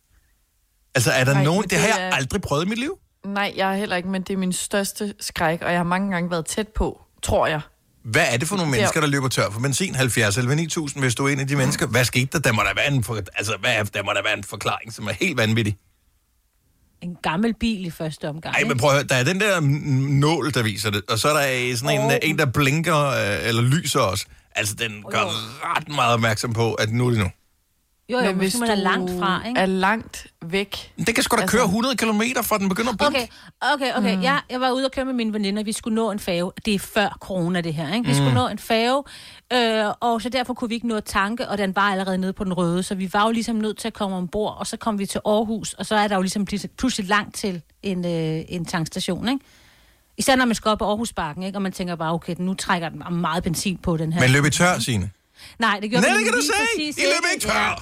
[0.94, 1.60] Altså, er der Nej, nogen...
[1.60, 2.98] men Det har det jeg er- aldrig prøvet i mit liv.
[3.26, 6.10] Nej, jeg har heller ikke, men det er min største skræk, og jeg har mange
[6.12, 7.60] gange været tæt på, tror jeg.
[8.04, 9.94] Hvad er det for nogle er- mennesker, der løber tør for benzin?
[9.94, 11.86] 70 eller 9000, hvis du er en af de mennesker.
[11.86, 12.38] Hvad skete der?
[12.38, 14.92] Der må der være en, for, altså, hvad, er- der må der være en forklaring,
[14.92, 15.76] som er helt vanvittig.
[17.02, 18.54] En gammel bil i første omgang.
[18.56, 19.60] Ej, men prøv at høre, der er den der
[20.20, 22.12] nål, der viser det, og så er der øh, sådan en, Åh.
[22.22, 24.26] en, der blinker øh, eller lyser også.
[24.56, 25.24] Altså, den gør
[25.76, 27.30] ret meget opmærksom på, at nu er det nu.
[28.08, 29.60] Jo, jo, hvis man er langt fra, ikke?
[29.60, 30.92] er langt væk.
[31.06, 33.16] Det kan sgu da Altså- køre 100 km fra den begynder at blinke.
[33.18, 33.26] Okay,
[33.74, 34.16] okay, okay.
[34.16, 34.22] Mm.
[34.22, 35.62] Jeg, jeg var ude og køre med mine veninder.
[35.62, 36.52] Vi skulle nå en færge.
[36.64, 37.94] Det er før corona, det her.
[37.94, 38.06] Ikke?
[38.06, 38.16] Vi mm.
[38.16, 39.02] skulle nå en færge,
[39.52, 42.32] øh, og så derfor kunne vi ikke nå at tanke, og den var allerede nede
[42.32, 42.82] på den røde.
[42.82, 45.20] Så vi var jo ligesom nødt til at komme ombord, og så kom vi til
[45.26, 46.44] Aarhus, og så er der jo ligesom
[46.78, 49.28] pludselig- langt til en, øh, en tankstation.
[49.28, 49.44] Ikke?
[50.18, 51.58] Især når man skal op på Aarhusbakken, ikke?
[51.58, 54.20] og man tænker bare, okay, nu trækker den meget benzin på den her.
[54.20, 55.10] Men løb i tør, Signe.
[55.58, 56.82] Nej, det gjorde Nej, vi det kan du se!
[56.82, 57.74] I løb ikke Ja.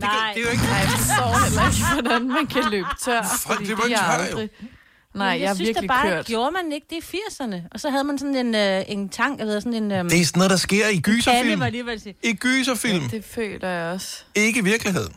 [0.00, 0.06] Tør!
[0.06, 0.32] Det, Nej.
[0.34, 0.64] kan, det er jo ikke...
[0.64, 3.22] Nej, jeg forstår heller ikke, hvordan man kan løbe tør.
[3.46, 4.22] Folk løber ikke tør, jo.
[4.22, 4.50] aldrig-
[5.14, 6.26] Nej, jeg, jeg har synes virkelig da bare, kørt.
[6.26, 7.56] gjorde man ikke det i 80'erne.
[7.72, 9.92] Og så havde man sådan en, øh, en tank, eller sådan en...
[9.92, 11.60] Øh, Det er sådan noget, der sker i gyserfilm.
[11.60, 12.14] var jeg lige sige.
[12.22, 13.08] I gyserfilm.
[13.08, 14.22] Det føler jeg også.
[14.34, 15.12] Ikke i virkeligheden.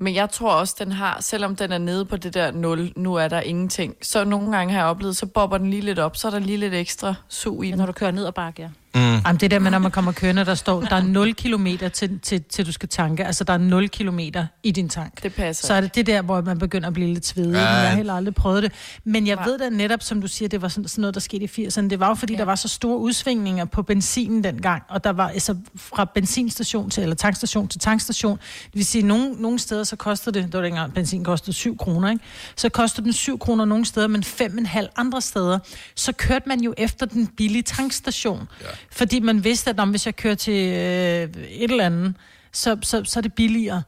[0.00, 3.14] Men jeg tror også, den har, selvom den er nede på det der 0, nu
[3.14, 6.16] er der ingenting, så nogle gange har jeg oplevet, så bobber den lige lidt op,
[6.16, 7.78] så er der lige lidt ekstra sug i Ja, den.
[7.78, 8.68] når du kører ned ad bakke, ja.
[8.94, 9.00] Mm.
[9.00, 12.20] Jamen, det der med, når man kommer kørende, der står, der er 0 kilometer til,
[12.20, 13.24] til, til du skal tanke.
[13.24, 15.22] Altså, der er 0 kilometer i din tank.
[15.22, 15.66] Det passer.
[15.66, 17.52] Så er det det der, hvor man begynder at blive lidt svedig.
[17.52, 17.58] Ja.
[17.58, 18.72] Jeg har heller aldrig prøvet det.
[19.04, 19.44] Men jeg Nej.
[19.44, 21.88] ved da netop, som du siger, det var sådan, sådan noget, der skete i 80'erne.
[21.88, 22.38] Det var jo, fordi ja.
[22.38, 24.82] der var så store udsvingninger på benzinen dengang.
[24.88, 28.38] Og der var altså fra benzinstation til, eller tankstation til tankstation.
[28.64, 31.76] Det vil sige, nogle, nogle steder så kostede det, det var dengang benzin kostede 7
[31.76, 32.24] kroner, ikke?
[32.56, 35.58] Så kostede den 7 kroner nogle steder, men 5,5 andre steder.
[35.94, 38.48] Så kørte man jo efter den billige tankstation.
[38.60, 38.66] Ja.
[38.92, 42.14] Fordi man vidste, at om hvis jeg kører til øh, et eller andet,
[42.52, 43.82] så, så, så er det billigere.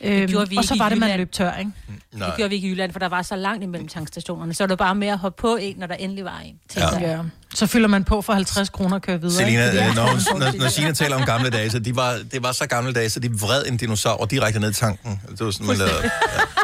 [0.00, 1.70] Øhm, gjorde vi og så var det, man løb tør, ikke?
[2.12, 2.26] Nej.
[2.28, 4.54] Det gjorde vi ikke i Jylland, for der var så langt imellem tankstationerne.
[4.54, 6.54] Så var det bare med at hoppe på en, når der endelig var en.
[6.76, 7.00] Ja.
[7.00, 7.18] Ja.
[7.54, 9.34] Så fylder man på for 50 kroner og kører videre.
[9.36, 9.88] Selina, ikke?
[9.88, 12.52] øh, når, hun- når, når Signe taler om gamle dage, så de var, det var
[12.52, 15.20] så gamle dage, så de vred en dinosaur direkte ned i tanken.
[15.30, 16.10] Det var sådan, man lavede.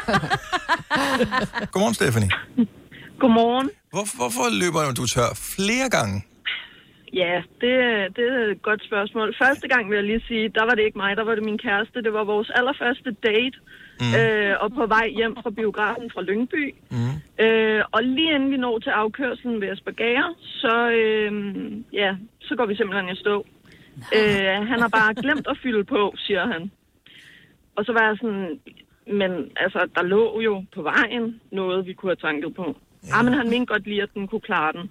[0.09, 0.19] Ja.
[1.73, 2.31] Godmorgen, Stephanie.
[3.21, 3.71] Godmorgen.
[3.91, 6.25] Hvor, hvorfor løber du tør flere gange?
[7.13, 7.73] Ja, det,
[8.17, 9.35] det er et godt spørgsmål.
[9.43, 11.59] Første gang vil jeg lige sige, der var det ikke mig, der var det min
[11.59, 12.03] kæreste.
[12.03, 13.59] Det var vores allerførste date.
[14.01, 14.15] Mm.
[14.19, 16.75] Øh, og på vej hjem fra biografen fra Lyngby.
[16.91, 17.45] Mm.
[17.45, 21.33] Øh, og lige inden vi når til afkørselen ved Aspergere, så, øh,
[21.93, 23.47] ja, så går vi simpelthen i stå.
[24.17, 26.71] Øh, han har bare glemt at fylde på, siger han.
[27.77, 28.61] Og så var jeg sådan,
[29.07, 32.77] men altså, der lå jo på vejen noget, vi kunne have tanket på.
[33.09, 33.19] Ja.
[33.19, 34.91] Ah, men han mente godt lige, at den kunne klare den.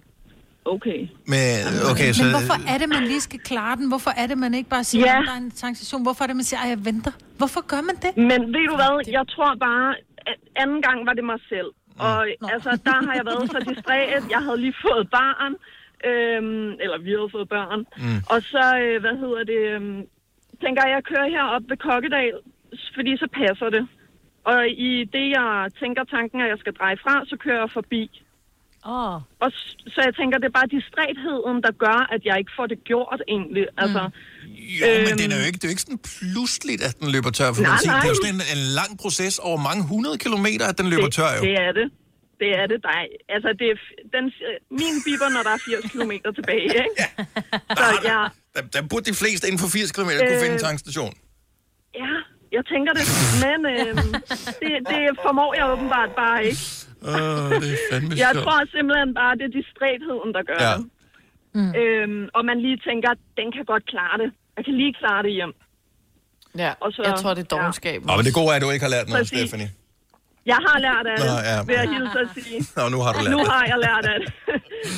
[0.75, 0.99] Okay.
[1.34, 1.55] Men,
[1.91, 3.88] okay, så, Men hvorfor er det, man lige skal klare den?
[3.93, 5.19] Hvorfor er det, man ikke bare siger, Ja.
[5.19, 6.03] at der er en tankstation?
[6.08, 7.12] Hvorfor er det, man siger, at jeg venter?
[7.38, 8.12] Hvorfor gør man det?
[8.32, 9.95] Men ved du hvad, jeg tror bare,
[10.32, 11.69] at anden gang var det mig selv.
[12.08, 14.23] Og altså, der har jeg været så distræt.
[14.36, 15.53] Jeg havde lige fået barn,
[16.10, 17.79] øhm, eller vi havde fået børn.
[18.03, 18.19] Mm.
[18.34, 20.01] Og så, øh, hvad hedder det, øhm,
[20.63, 22.34] tænker jeg, jeg kører herop ved Kokkedal,
[22.95, 23.84] fordi så passer det.
[24.51, 28.03] Og i det, jeg tænker tanken, at jeg skal dreje fra, så kører jeg forbi.
[28.85, 29.15] Oh.
[29.43, 29.49] Og
[29.93, 33.19] så jeg tænker, det er bare distrætheden, der gør, at jeg ikke får det gjort
[33.35, 33.65] egentlig.
[33.83, 34.01] Altså,
[34.79, 35.03] Jo, øhm...
[35.07, 37.49] men den er jo ikke, det er jo ikke sådan pludseligt, at den løber tør
[37.55, 37.89] for Nej, benzin.
[37.89, 38.21] Det er jo nej.
[38.23, 41.41] sådan en, en lang proces over mange hundrede kilometer, at den løber det, tør jo.
[41.47, 41.87] Det er det.
[42.41, 42.77] Det er det.
[42.85, 43.77] Der er, altså, det er,
[44.15, 46.95] den, øh, min biber, når der er 80 km tilbage, ikke?
[47.79, 48.19] Så jeg,
[48.55, 51.13] Der, der burde de fleste inden for 80 km kunne Øh, finde en tankstation.
[52.03, 52.13] ja,
[52.57, 53.05] jeg tænker det.
[53.45, 53.89] Men øh,
[54.61, 56.61] det, det formår jeg åbenbart bare ikke.
[57.07, 58.43] Åh, det er fandme Jeg sjovt.
[58.45, 60.73] tror simpelthen bare, det er distrætheden, der gør Ja.
[60.77, 60.85] det.
[61.57, 61.71] Mm.
[61.81, 64.29] Øhm, og man lige tænker, den kan godt klare det.
[64.57, 65.53] Jeg kan lige klare det hjem.
[66.63, 67.99] Ja, og så, jeg tror, det er dogenskab.
[68.07, 69.39] Nå, men det gode er, at du ikke har lært noget, Præcis.
[69.39, 69.69] Stephanie.
[70.53, 71.57] Jeg har lært af det, Nå, ja.
[71.67, 72.59] vil jeg hilse at sige.
[72.77, 73.47] Nå, nu har du lært Nu det.
[73.53, 74.29] har jeg lært af det.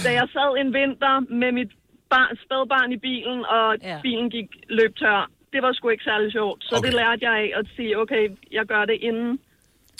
[0.05, 1.71] da jeg sad en vinter med mit
[2.13, 3.97] barn, spædbarn i bilen, og ja.
[4.05, 5.19] bilen gik løb tør,
[5.53, 6.59] det var sgu ikke særlig sjovt.
[6.67, 6.83] Så okay.
[6.85, 8.23] det lærte jeg af at sige, okay,
[8.57, 9.31] jeg gør det inden.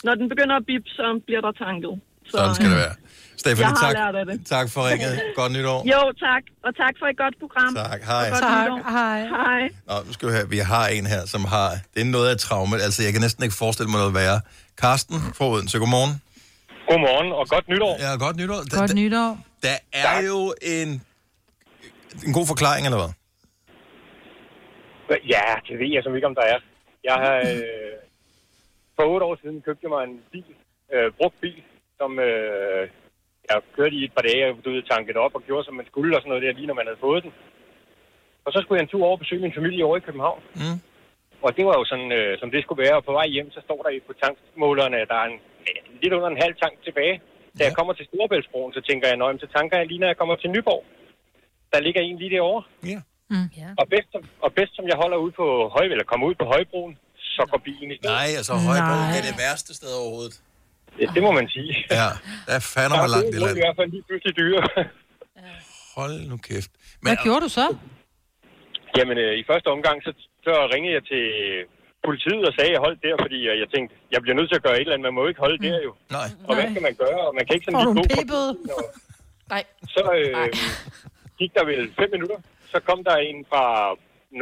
[0.06, 1.94] Når den begynder at bip, så bliver der tanket.
[2.24, 2.94] Så, Sådan skal det være.
[3.46, 4.46] Jeg har tak, lært af det.
[4.54, 5.12] tak for ringet.
[5.40, 5.78] Godt nytår.
[5.94, 6.42] Jo, tak.
[6.66, 7.70] Og tak for et godt program.
[7.74, 8.00] Tak.
[8.12, 8.24] Hej.
[8.24, 8.64] Og godt Tak.
[8.64, 8.78] nytår.
[8.98, 9.18] Hej.
[9.36, 9.62] Hej.
[9.88, 12.32] Nå, nu skal vi have, vi har en her, som har, det er noget af
[12.32, 14.40] et traume, altså jeg kan næsten ikke forestille mig noget værre.
[14.82, 16.12] Karsten fra Odense, godmorgen.
[16.88, 17.92] Godmorgen og godt nytår.
[18.04, 18.60] Ja, godt nytår.
[18.70, 19.30] Der, Godt nytår.
[19.66, 20.38] der er jo
[20.74, 20.88] en,
[22.26, 23.12] en god forklaring, eller hvad?
[25.34, 26.58] Ja, det ved jeg som ikke, om der er.
[27.08, 27.92] Jeg har, øh,
[28.96, 30.54] for otte år siden købte jeg mig en bil,
[30.94, 31.62] øh, brugt bil,
[31.98, 32.88] som øh,
[33.48, 35.86] jeg kørte i et par dage, og du ved, tankede op og gjorde, som man
[35.86, 37.32] skulle, og sådan noget der, lige når man havde fået den.
[38.44, 40.40] Og så skulle jeg en tur over og besøge min familie over i København.
[40.62, 40.78] Mm.
[41.46, 42.96] Og det var jo sådan, øh, som det skulle være.
[42.98, 46.12] Og på vej hjem, så står der på tankmålerne, at der er en, ja, lidt
[46.16, 47.16] under en halv tank tilbage.
[47.58, 50.16] Da jeg kommer til Storebæltsbroen, så tænker jeg, nøjem, så tanker jeg lige, når jeg
[50.16, 50.84] kommer til Nyborg.
[51.72, 52.62] Der ligger en lige derovre.
[52.92, 52.98] Ja.
[53.32, 53.48] Mm.
[53.60, 53.68] ja.
[53.80, 56.44] Og bedst, som, og bedst som jeg holder ud på høj, eller kommer ud på
[56.44, 56.98] højbroen,
[57.36, 58.14] så går bilen i stedet.
[58.18, 60.36] Nej, altså Højbro er det værste sted overhovedet.
[61.00, 61.72] Ja, det må man sige.
[61.98, 62.08] Ja,
[62.46, 63.58] der er fandme Der er langt i gode grunde land.
[63.60, 64.62] i hvert fald lige pludselig dyre.
[65.98, 66.70] Hold nu kæft.
[67.04, 67.66] Hvad gjorde du så?
[68.96, 70.10] Jamen, øh, i første omgang, så,
[70.46, 71.24] så ringede jeg til
[72.08, 74.58] politiet og sagde, at jeg holdt der, fordi øh, jeg tænkte, jeg bliver nødt til
[74.60, 75.06] at gøre et eller andet.
[75.08, 75.92] Man må jo ikke holde der jo.
[76.18, 76.28] Nej.
[76.48, 77.20] Og hvad skal man gøre?
[77.28, 78.82] Og man kan ikke sådan Får lige gå fra
[79.54, 79.62] Nej.
[79.96, 80.48] Så øh,
[81.40, 82.38] gik der vel fem minutter.
[82.72, 83.64] Så kom der en fra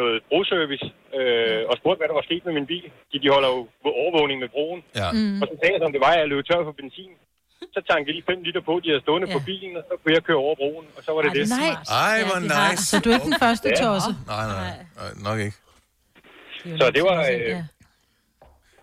[0.01, 0.87] noget broservice
[1.19, 2.87] øh, og spurgte, hvad der var sket med min bil.
[3.11, 3.61] De, de holder jo
[4.03, 4.81] overvågning med broen.
[5.01, 5.09] Ja.
[5.43, 7.13] Og så sagde jeg, som det var, at jeg løb tør for benzin.
[7.77, 9.35] Så tankede jeg lige 5 liter på, de havde stående ja.
[9.37, 11.45] på bilen, og så kunne jeg køre over broen, og så var det det.
[11.61, 11.73] Nej.
[12.09, 12.83] Ej, hvor nice.
[12.91, 13.79] Så du er ikke den første Ja.
[13.85, 14.11] tosse?
[14.35, 15.57] Nej, nej, nej, nok ikke.
[16.81, 17.57] Så det var, øh,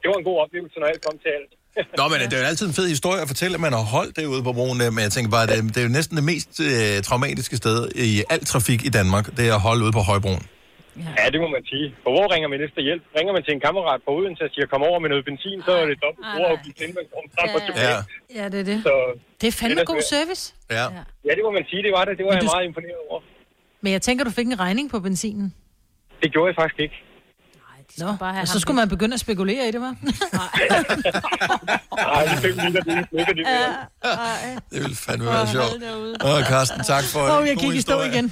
[0.01, 1.51] det var en god oplevelse, når alt kom til alt.
[1.97, 4.15] Nå, men det er jo altid en fed historie at fortælle, at man har holdt
[4.17, 6.25] det ude på broen der, men jeg tænker bare, det, det er jo næsten det
[6.33, 9.99] mest øh, traumatiske sted i al trafik i Danmark, det er at holde ude på
[9.99, 10.43] Højbroen.
[11.19, 11.86] Ja, det må man sige.
[12.03, 13.03] For hvor ringer man efter hjælp?
[13.17, 15.71] Ringer man til en kammerat på Odense og siger, kom over med noget benzin, så
[15.81, 17.95] er det dobbelt brugerafgift, inden man kommer frem og tilbage.
[17.97, 18.01] Ja,
[18.39, 18.77] Ja, det er det.
[18.88, 18.93] Så,
[19.41, 20.43] Det er fandme Det er god service.
[20.77, 20.86] ja.
[21.27, 22.13] ja, det må man sige, det var det.
[22.19, 23.19] Det var Men jeg du- meget imponeret over.
[23.83, 25.47] Men jeg tænker, du fik en regning på benzinen.
[26.23, 26.97] Det gjorde jeg faktisk ikke.
[27.97, 28.07] Nå,
[28.41, 29.95] og så skulle man begynde at spekulere i det, var?
[30.03, 30.12] Nej,
[32.25, 32.49] de det
[33.13, 33.45] er ikke det.
[33.47, 33.73] Ja.
[34.71, 35.83] Det ville fandme være sjovt.
[36.25, 38.25] Åh, Carsten, tak for Åh, en jeg gik i stå igen.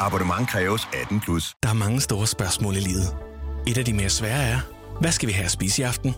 [0.00, 1.54] Abonnement kræves 18 plus.
[1.62, 3.16] Der er mange store spørgsmål i livet.
[3.66, 4.58] Et af de mere svære er,
[5.00, 6.14] hvad skal vi have at spise i aften?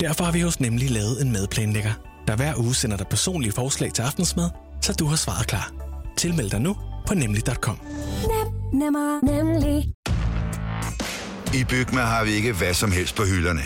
[0.00, 1.92] Derfor har vi hos Nemlig lavet en madplanlægger,
[2.28, 4.50] der hver uge sender dig personlige forslag til aftensmad,
[4.82, 5.72] så du har svaret klar.
[6.16, 7.78] Tilmeld dig nu på nemlig.com.
[8.72, 9.92] Nemmer, nemlig.
[11.54, 13.62] I Bygma har vi ikke hvad som helst på hylderne.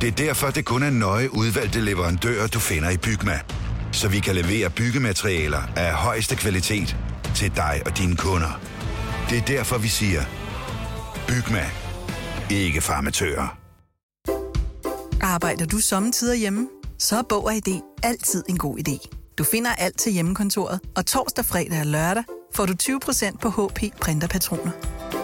[0.00, 3.40] Det er derfor, det kun er nøje udvalgte leverandører, du finder i Bygma.
[3.92, 6.96] Så vi kan levere byggematerialer af højeste kvalitet
[7.36, 8.60] til dig og dine kunder.
[9.30, 10.22] Det er derfor, vi siger,
[11.28, 11.64] Bygma.
[12.50, 13.58] Ikke farmatører.
[15.20, 16.68] Arbejder du sommetider hjemme?
[16.98, 19.08] Så er Bog og ID altid en god idé.
[19.38, 23.80] Du finder alt til hjemmekontoret, og torsdag, fredag og lørdag får du 20% på HP
[24.00, 24.72] printerpatroner.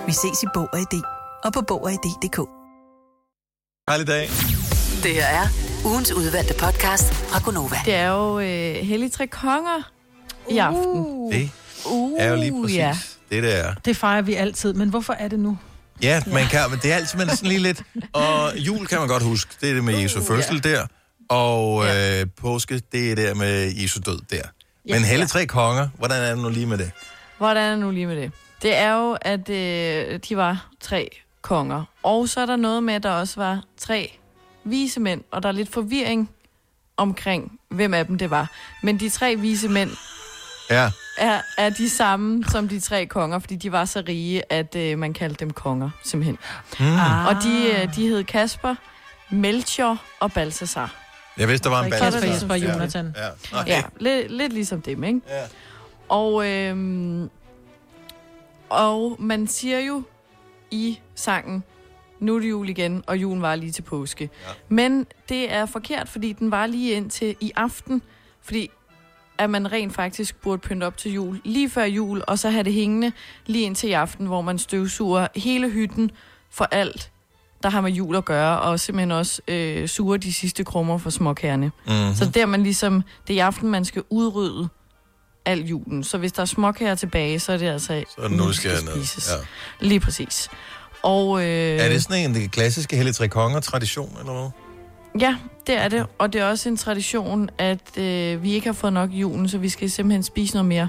[0.06, 1.00] Vi ses i Bog og ID
[1.44, 2.38] og på Bog og ID.dk.
[3.88, 4.28] Hejlig dag.
[5.02, 5.46] Det her er
[5.86, 7.76] ugens udvalgte podcast fra Gonova.
[7.84, 9.90] Det er jo øh, Hellig Tre Konger
[10.50, 11.32] i aften.
[11.32, 11.50] Det
[11.84, 12.96] Uh, er jo lige præcis ja.
[13.30, 13.74] det, det er.
[13.84, 15.58] Det fejrer vi altid, men hvorfor er det nu?
[16.02, 17.82] Ja, man kan, men det er altid man er sådan lige lidt...
[18.12, 20.86] Og jul kan man godt huske, det er det med Jesu fødsel der.
[21.28, 24.36] Og øh, påske, det er der med Jesu død der.
[24.88, 24.94] Ja.
[24.94, 25.26] Men Helle.
[25.26, 26.90] Tre Konger, hvordan er det nu lige med det?
[27.38, 28.32] Hvordan er det nu lige med det?
[28.62, 31.10] Det er jo, at øh, de var tre
[31.42, 31.84] konger.
[32.02, 34.18] Og så er der noget med, at der også var tre
[34.64, 36.30] vise mænd, og der er lidt forvirring
[36.96, 38.50] omkring, hvem af dem det var.
[38.82, 39.90] Men de tre vise mænd
[40.70, 40.90] Ja.
[41.18, 44.98] Er, er de samme som de tre konger, fordi de var så rige, at øh,
[44.98, 46.38] man kaldte dem konger, simpelthen.
[46.80, 46.86] Mm.
[46.86, 47.26] Ah.
[47.26, 48.74] Og de, øh, de hed Kasper,
[49.30, 50.94] Melchior og Balthasar.
[51.38, 52.34] Jeg vidste, der var en Så Kasper, Balthasar.
[52.34, 52.72] Jesper og Ja.
[52.72, 53.14] Jonathan.
[53.16, 53.28] Ja.
[53.52, 55.20] Nå, Ja, lidt, lidt ligesom dem, ikke?
[55.28, 55.42] Ja.
[56.08, 57.30] Og, øhm,
[58.68, 60.02] og man siger jo
[60.70, 61.64] i sangen,
[62.20, 64.30] nu er det jul igen, og julen var lige til påske.
[64.46, 64.52] Ja.
[64.68, 68.02] Men det er forkert, fordi den var lige indtil i aften,
[68.42, 68.70] fordi
[69.44, 72.62] at man rent faktisk burde pynte op til jul lige før jul, og så have
[72.64, 73.12] det hængende
[73.46, 76.10] lige indtil i aften, hvor man støvsuger hele hytten
[76.50, 77.10] for alt,
[77.62, 81.10] der har med jul at gøre, og simpelthen også øh, suger de sidste krummer for
[81.10, 81.72] småkærne.
[81.86, 82.14] Mhm.
[82.14, 84.68] Så der man ligesom, det er i aften, man skal udrydde
[85.44, 86.04] al julen.
[86.04, 88.92] Så hvis der er småkager tilbage, så er det altså Så nu, skal ned.
[88.92, 89.30] spises.
[89.30, 89.86] Ja.
[89.86, 90.48] Lige præcis.
[91.02, 94.50] Og, øh, Er det sådan en det klassiske Helle Tre Konger-tradition, eller hvad?
[95.20, 96.06] Ja, det er det.
[96.18, 99.48] Og det er også en tradition, at øh, vi ikke har fået nok i julen,
[99.48, 100.88] så vi skal simpelthen spise noget mere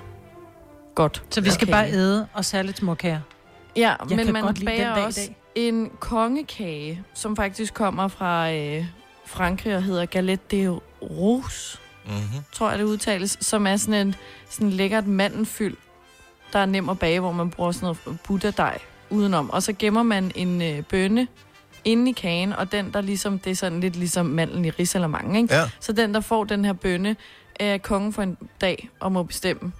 [0.95, 1.23] godt.
[1.29, 1.73] Så vi skal Okay.
[1.73, 3.19] bare æde og særligt småkager.
[3.75, 5.35] Ja, Jeg men man bager dag også dag.
[5.55, 8.85] en kongekage, som faktisk kommer fra øh,
[9.25, 12.43] Frankrig og hedder Galette de Rose, Mm-hmm.
[12.51, 14.15] tror jeg det udtales, som er sådan en
[14.49, 15.75] sådan lækkert mandelfyld,
[16.53, 19.49] der er nem at bage, hvor man bruger sådan noget butterdej udenom.
[19.49, 21.27] Og så gemmer man en øh, bønne
[21.85, 25.37] inde i kagen, og den der ligesom, det er sådan lidt ligesom mandlen i risalamang,
[25.37, 25.55] ikke?
[25.55, 25.69] Ja.
[25.79, 27.15] Så den, der får den her bønne,
[27.55, 29.71] er kongen for en dag og må bestemme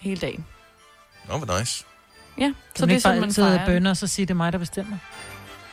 [0.00, 0.44] hele dagen.
[1.28, 1.84] Nå, hvor nice.
[2.38, 4.58] Ja, Så så det er sådan, man fejrer og så sige, det er mig, der
[4.58, 4.96] bestemmer.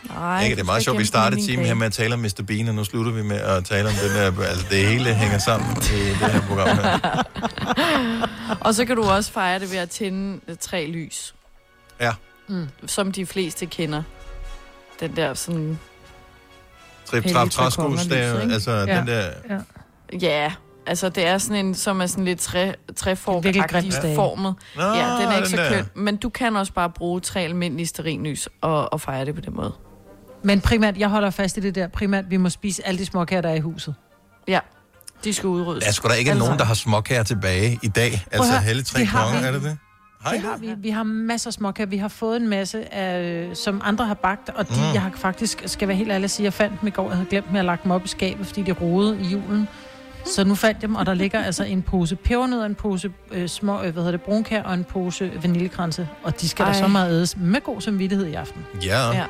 [0.07, 2.43] Nej, ikke, det er meget sjovt, vi startede timen her med at tale om Mr.
[2.47, 4.43] Bean, og nu slutter vi med at tale om den der...
[4.47, 7.23] Altså, det hele hænger sammen i det her program her.
[8.65, 11.35] og så kan du også fejre det ved at tænde tre lys,
[12.01, 12.13] Ja,
[12.49, 12.67] Mm.
[12.85, 14.03] som de fleste kender.
[14.99, 15.79] Den der sådan...
[17.05, 17.49] trip, trap,
[18.11, 18.53] er ikke?
[18.53, 18.97] altså Ja.
[18.97, 19.29] den der...
[19.49, 19.57] Ja.
[20.21, 20.51] Ja,
[20.85, 23.43] altså det er sådan en, som er sådan lidt træ, træform
[24.15, 24.55] formet.
[24.75, 25.69] Nå, ja, den er ikke den så der.
[25.69, 25.85] køn.
[25.95, 29.55] Men du kan også bare bruge tre almindelige sterinlys og, og fejre det på den
[29.55, 29.73] måde.
[30.43, 33.41] Men primært, jeg holder fast i det der, primært, vi må spise alle de småkager,
[33.41, 33.95] der er i huset.
[34.47, 34.59] Ja,
[35.23, 35.83] de skal udryddes.
[35.83, 38.25] Der er sgu da ikke Alle nogen, der har småkager tilbage i dag.
[38.31, 39.77] Altså Helle Tre Konger, er det det?
[40.29, 40.37] Hej.
[40.37, 40.73] Det har vi.
[40.81, 41.87] Vi har masser af småkager.
[41.87, 44.93] Vi har fået en masse, af, som andre har bagt, og de, Mm.
[44.93, 47.15] jeg har faktisk, skal være helt ærlig at sige, jeg fandt dem i går, jeg
[47.17, 49.67] havde glemt dem, jeg har lagt dem op i skabet, fordi de rodede i julen.
[50.25, 53.47] Så nu fandt jeg dem, og der ligger altså en pose pebernødder, en pose øh,
[53.49, 56.07] små, øh, hvad hedder det, brunkær og en pose vaniljekranse.
[56.23, 56.71] Og de skal Ej.
[56.71, 58.65] Der så meget ædes med god samvittighed i aften.
[58.85, 59.25] Ja, Ja.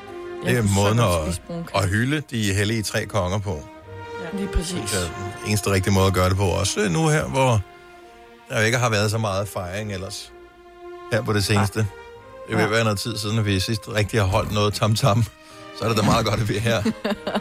[0.45, 1.41] det er måden at,
[1.83, 3.59] at hylde de hellige tre konger på.
[4.33, 4.71] Lige præcis.
[4.91, 5.05] Det er
[5.43, 6.43] den eneste rigtige måde at gøre det på.
[6.43, 7.61] Også øh, nu her, hvor
[8.49, 10.31] der ikke har været så meget fejring ellers.
[11.11, 11.79] Her på det seneste.
[12.49, 15.23] Det vil være noget tid siden, at vi sidst rigtig har holdt noget tam-tam.
[15.79, 16.81] Så er det da meget godt, at vi er her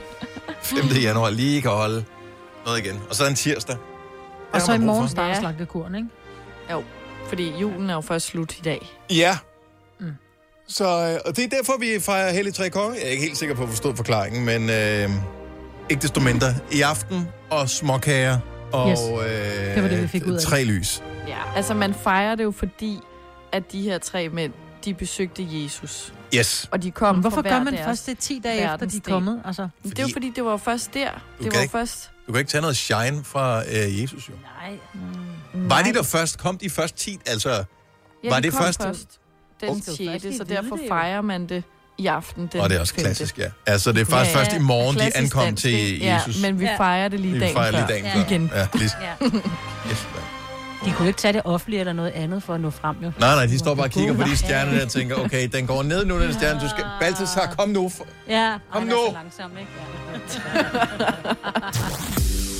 [0.62, 0.84] 5.
[1.02, 2.04] januar lige kan holde
[2.66, 3.00] noget igen.
[3.10, 3.76] Og så er en tirsdag.
[4.52, 5.40] Og så i morgen starter Ja.
[5.40, 6.08] slagtekuren, ikke?
[6.70, 6.82] Jo,
[7.28, 8.86] fordi julen er jo først slut i dag.
[9.10, 9.38] Ja.
[10.00, 10.06] Mm.
[10.68, 12.94] Så, øh, og det er derfor, vi fejrer Hellig Tre Konger.
[12.94, 15.10] Jeg er ikke helt sikker på at forstå forklaringen, men øh,
[15.90, 16.46] ikke desto mindre.
[16.72, 18.38] I aften og småkager
[18.72, 18.98] og Yes.
[19.00, 21.02] øh, Det var det, vi fik ud af tre lys.
[21.28, 21.38] Ja.
[21.56, 23.00] Altså, man fejrer det jo fordi,
[23.56, 24.52] at de her tre mænd,
[24.84, 26.12] de besøgte Jesus.
[26.34, 26.68] Yes.
[26.70, 29.42] Og de kom Men hvorfor gør man først det 10 dage efter, de er kommet?
[29.44, 31.10] Altså, Men Det er jo fordi, det var først der.
[31.10, 32.10] Du Det kan var ikke- først...
[32.26, 34.34] Du kan ikke tage noget shine fra øh, Jesus, jo.
[34.62, 34.76] nej.
[35.54, 35.70] Mm.
[35.70, 36.38] Var de der først?
[36.38, 37.18] Kom de først 10?
[37.26, 37.64] Altså,
[38.24, 38.82] Ja, var de det kom først?
[38.82, 39.18] først
[39.60, 39.86] den jo 6.
[39.86, 41.64] først lige Så derfor fejrer man det
[41.98, 42.48] i aften.
[42.52, 43.50] Den og det er også klassisk, ja.
[43.66, 46.00] Altså, det er faktisk ja, først i morgen, de ankom dansk, til?
[46.00, 46.42] Jesus.
[46.42, 47.78] Ja, men vi fejrer det lige Vi dagen fejrer før.
[47.78, 48.14] lige dagen Ja.
[48.16, 48.24] før.
[48.26, 48.50] Igen.
[48.54, 49.26] Ja, lige, Ja.
[49.90, 50.35] yes, ja.
[50.84, 53.12] De kunne ikke tage det offentlige eller noget andet for at nå frem, jo.
[53.18, 55.66] Nej, nej, de står bare og kigger på de stjerner der og tænker, okay, den
[55.66, 56.60] går ned nu, den stjerne.
[56.60, 56.84] Du skal...
[57.00, 57.90] Balthasar, kom nu.
[58.28, 58.96] Ja, Kom Ej, nu.
[58.96, 59.70] Er så langsomt, ikke?
[60.54, 60.62] Ja.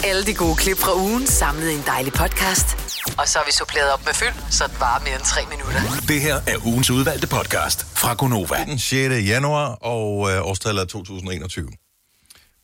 [0.11, 2.67] Alle de gode klip fra ugen samlet i en dejlig podcast.
[3.19, 5.81] Og så har vi suppleret op med fyld, så det varer mere end tre minutter.
[6.09, 8.65] Det her er ugens udvalgte podcast fra Gonova.
[8.67, 9.15] Den 6.
[9.29, 11.69] januar, og øh, årstallet er 2021.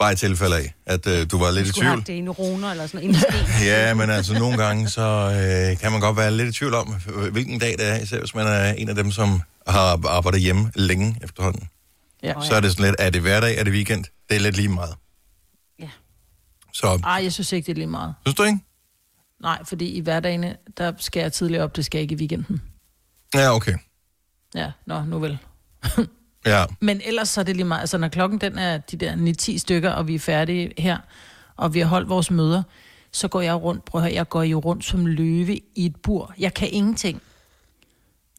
[0.02, 2.06] Bare i tilfælde af, at øh, du var lidt i Skulle have tvivl.
[2.06, 3.24] det i en runer eller sådan noget.
[3.70, 6.94] Ja, men altså nogle gange, så øh, kan man godt være lidt i tvivl om,
[7.32, 10.72] hvilken dag det er, især hvis man er en af dem, som har arbejdet hjemme
[10.74, 11.68] længe efterhånden.
[12.22, 12.34] Ja.
[12.42, 14.04] Så er det sådan lidt, er det hverdag, er det weekend?
[14.28, 14.94] Det er lidt lige meget.
[15.78, 15.88] Ja.
[16.72, 18.14] Så, Ej, jeg synes ikke, det er lige meget.
[18.26, 18.58] synes du ikke?
[19.42, 20.44] Nej, fordi i hverdagen,
[20.78, 22.62] der skal jeg tidligere op, det skal jeg ikke i weekenden.
[23.34, 23.74] Ja, okay.
[24.54, 25.38] Ja, nå, nu vel.
[26.46, 26.64] Ja.
[26.80, 27.80] Men ellers så er det lige meget.
[27.80, 30.98] Altså, når klokken den er de der 9-10 stykker, og vi er færdige her,
[31.56, 32.62] og vi har holdt vores møder,
[33.12, 35.96] så går jeg rundt, prøv at høre, jeg går jo rundt som løve i et
[35.96, 36.34] bur.
[36.38, 37.22] Jeg kan ingenting.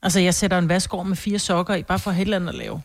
[0.04, 2.56] Altså, jeg sætter en vaskår med fire sokker i, bare for et eller andet at
[2.56, 2.82] lave.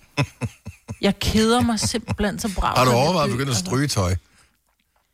[1.00, 2.76] Jeg keder mig simpelthen så brav.
[2.76, 4.14] Har du overvejet at begynde at stryge tøj?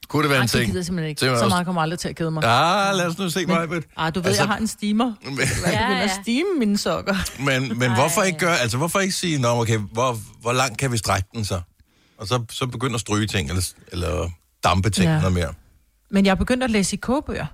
[0.09, 0.67] Kunne det være en Nej, det ting?
[0.67, 1.21] gider jeg simpelthen ikke.
[1.21, 2.43] Så også- meget kommer aldrig til at kede mig.
[2.45, 3.69] Ah, lad os nu se mig.
[3.69, 4.43] Men, Ah, du ved, Altså- altså...
[4.43, 5.05] jeg har en steamer.
[5.25, 7.15] Men- Jeg begynder at stime mine sokker.
[7.39, 10.93] men, men hvorfor ikke gøre, altså hvorfor ikke sige, Nå, okay, hvor, hvor langt kan
[10.93, 11.61] vi strække den så?
[12.19, 14.31] Og så, så begynde at stryge ting, eller, eller
[14.65, 15.17] dampe ting Ja.
[15.19, 15.53] noget mere.
[16.11, 17.47] Men jeg er begyndt at læse i kogebøger.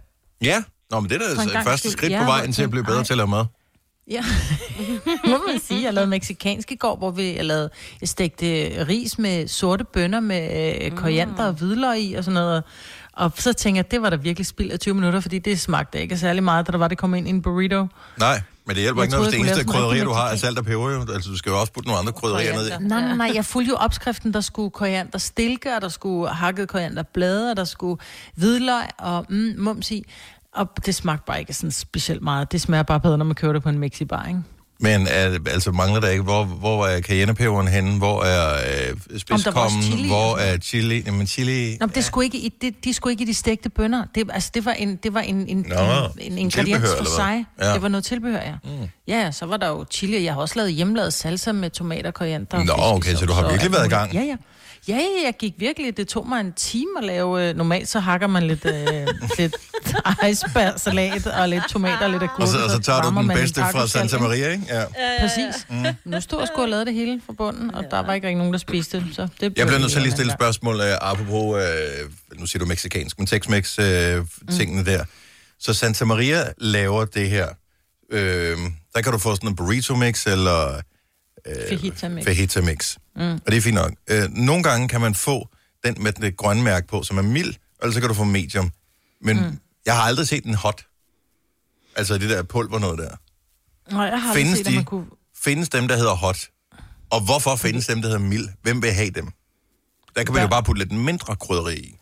[0.43, 1.99] Ja, Nå, men det er For en da gang første skyld.
[1.99, 3.05] skridt Ja, på hvor vejen til at blive tænkte, bedre ej.
[3.05, 3.45] til at lave mad.
[4.09, 4.25] Ja,
[5.31, 5.83] må man sige.
[5.83, 8.47] Jeg lavede meksikansk i går, hvor vi jeg lavede, jeg stegte
[8.89, 12.63] ris med sorte bønner med øh, koriander og hvidløg i og sådan noget.
[13.13, 16.01] Og så tænkte jeg, det var da virkelig spild af 20 minutter, fordi det smagte
[16.01, 17.87] ikke særlig meget, da der var, det kom ind i en burrito.
[18.19, 20.59] Nej, men det hjælper Jeg ikke noget, hvis det eneste krydderier, du har, er salt
[20.59, 20.91] og peber.
[20.91, 21.01] Jo.
[21.01, 22.71] Altså, du skal jo også putte nogle andre krydderier ned i.
[22.71, 26.69] Nej, nej, nej, jeg fulgte jo opskriften, der skulle koriander stilke, og der skulle hakket
[26.69, 28.03] koriander blade, og der skulle
[28.35, 30.05] hvidløg og mm, mums i.
[30.55, 32.53] Og det smagte bare ikke sådan specielt meget.
[32.53, 34.41] Det smager bare bedre, når man kører det på en mexibar, ikke?
[34.83, 37.99] Men er, altså mangler der ikke, hvor, hvor er cayennepeberen henne?
[37.99, 38.55] Hvor er
[38.91, 40.07] øh, spidskommen?
[40.07, 41.03] Hvor er chili?
[41.07, 41.77] Jamen chili...
[41.81, 44.05] Nå, men det skulle ikke i, det, de skulle ikke i de stegte bønner.
[44.15, 45.75] Det, altså, det var en, det var en, en, Nå,
[46.19, 47.45] en, en ingrediens for sig.
[47.61, 47.69] Ja.
[47.69, 47.75] Ja.
[47.75, 48.55] Det var noget tilbehør, ja.
[48.65, 48.89] Mm.
[49.11, 50.25] Ja, så var der jo chili.
[50.25, 53.49] Jeg har også lavet hjemmelavet salsa med tomater, koriander og Nå, okay, så du har
[53.51, 54.13] virkelig været i gang.
[54.15, 54.37] Ja, ja.
[54.89, 55.97] Ja, ja, jeg gik virkelig.
[55.97, 57.49] Det tog mig en time at lave.
[57.49, 59.07] øh, Normalt så hakker man lidt, øh,
[59.39, 59.57] lidt
[60.31, 62.41] icebergsalat og lidt tomater og lidt agurk.
[62.41, 63.87] Og så, og så tager du den bedste fra.
[63.87, 64.65] Santa Maria, ikke?
[64.69, 64.85] Ja.
[65.21, 65.67] Præcis.
[65.71, 65.85] Mm.
[66.05, 68.39] Nu stod jeg sgu og lavede det hele fra bunden, og der var ikke rigtig
[68.39, 69.07] nogen, der spiste det.
[69.13, 72.59] Så det Jeg bliver nødt til at lige stille spørgsmål, uh, apropos, uh, nu siger
[72.61, 74.27] du meksikansk, men Tex-Mex uh,
[74.59, 75.05] tingene der.
[75.61, 77.47] Så Santa Maria laver det her.
[78.15, 78.19] Uh,
[78.95, 80.81] der kan du få sådan en burrito mix eller
[81.45, 81.69] gang.
[81.69, 82.25] Fajita mix.
[82.25, 82.97] fajita mix.
[83.17, 83.23] Mm.
[83.23, 83.93] Og det er fint nok.
[84.13, 85.49] Uh, nogle gange kan man få
[85.85, 88.71] den med det grønne mærke på, som er mild, eller så kan du få medium.
[89.21, 89.59] Men mm.
[89.87, 90.87] jeg har aldrig set en hot.
[91.97, 93.11] Altså det der pulver noget der.
[93.95, 94.75] Nej, jeg har Findes set, de?
[94.75, 95.05] man kunne...
[95.43, 96.49] Findes dem, der hedder hot?
[97.11, 98.49] Og hvorfor findes dem, der hedder mild?
[98.63, 99.29] Hvem vil have dem?
[100.17, 101.97] Der kan man jo Der- bare putte lidt mindre krydderi i.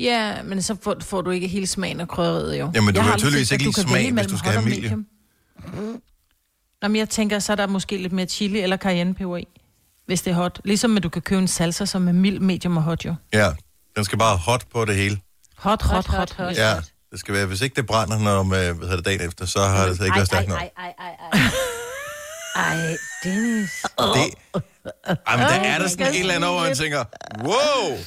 [0.00, 2.70] Ja, men så får, får du ikke hele smagen af krydderiet, jo.
[2.74, 5.06] Jamen, du Jeg har tydeligvis ikke lide smag, hvis du skal have medium.
[5.64, 6.00] medium.
[6.82, 9.48] Nå, men jeg tænker, så er der måske lidt mere chili eller cayennepeber i,
[10.06, 10.60] hvis det er hot.
[10.64, 13.14] Ligesom at du kan købe en salsa, som er mild, medium og hot, jo.
[13.32, 13.52] Ja,
[13.96, 15.18] den skal bare hot på det hele.
[15.56, 16.56] Hot, hot, hot, hot.
[16.56, 16.74] Ja,
[17.10, 19.60] det skal være, hvis ikke det brænder, når med, hvad hedder det, dagen efter, så
[19.60, 20.58] har det ikke været stærkt nok.
[20.58, 21.40] Ej, ej, ej, ej.
[22.56, 23.70] Ej, Dennis.
[23.98, 24.34] Det,
[25.28, 27.04] jamen, der er der sådan et eller andet over, og tænker,
[27.44, 27.98] wow,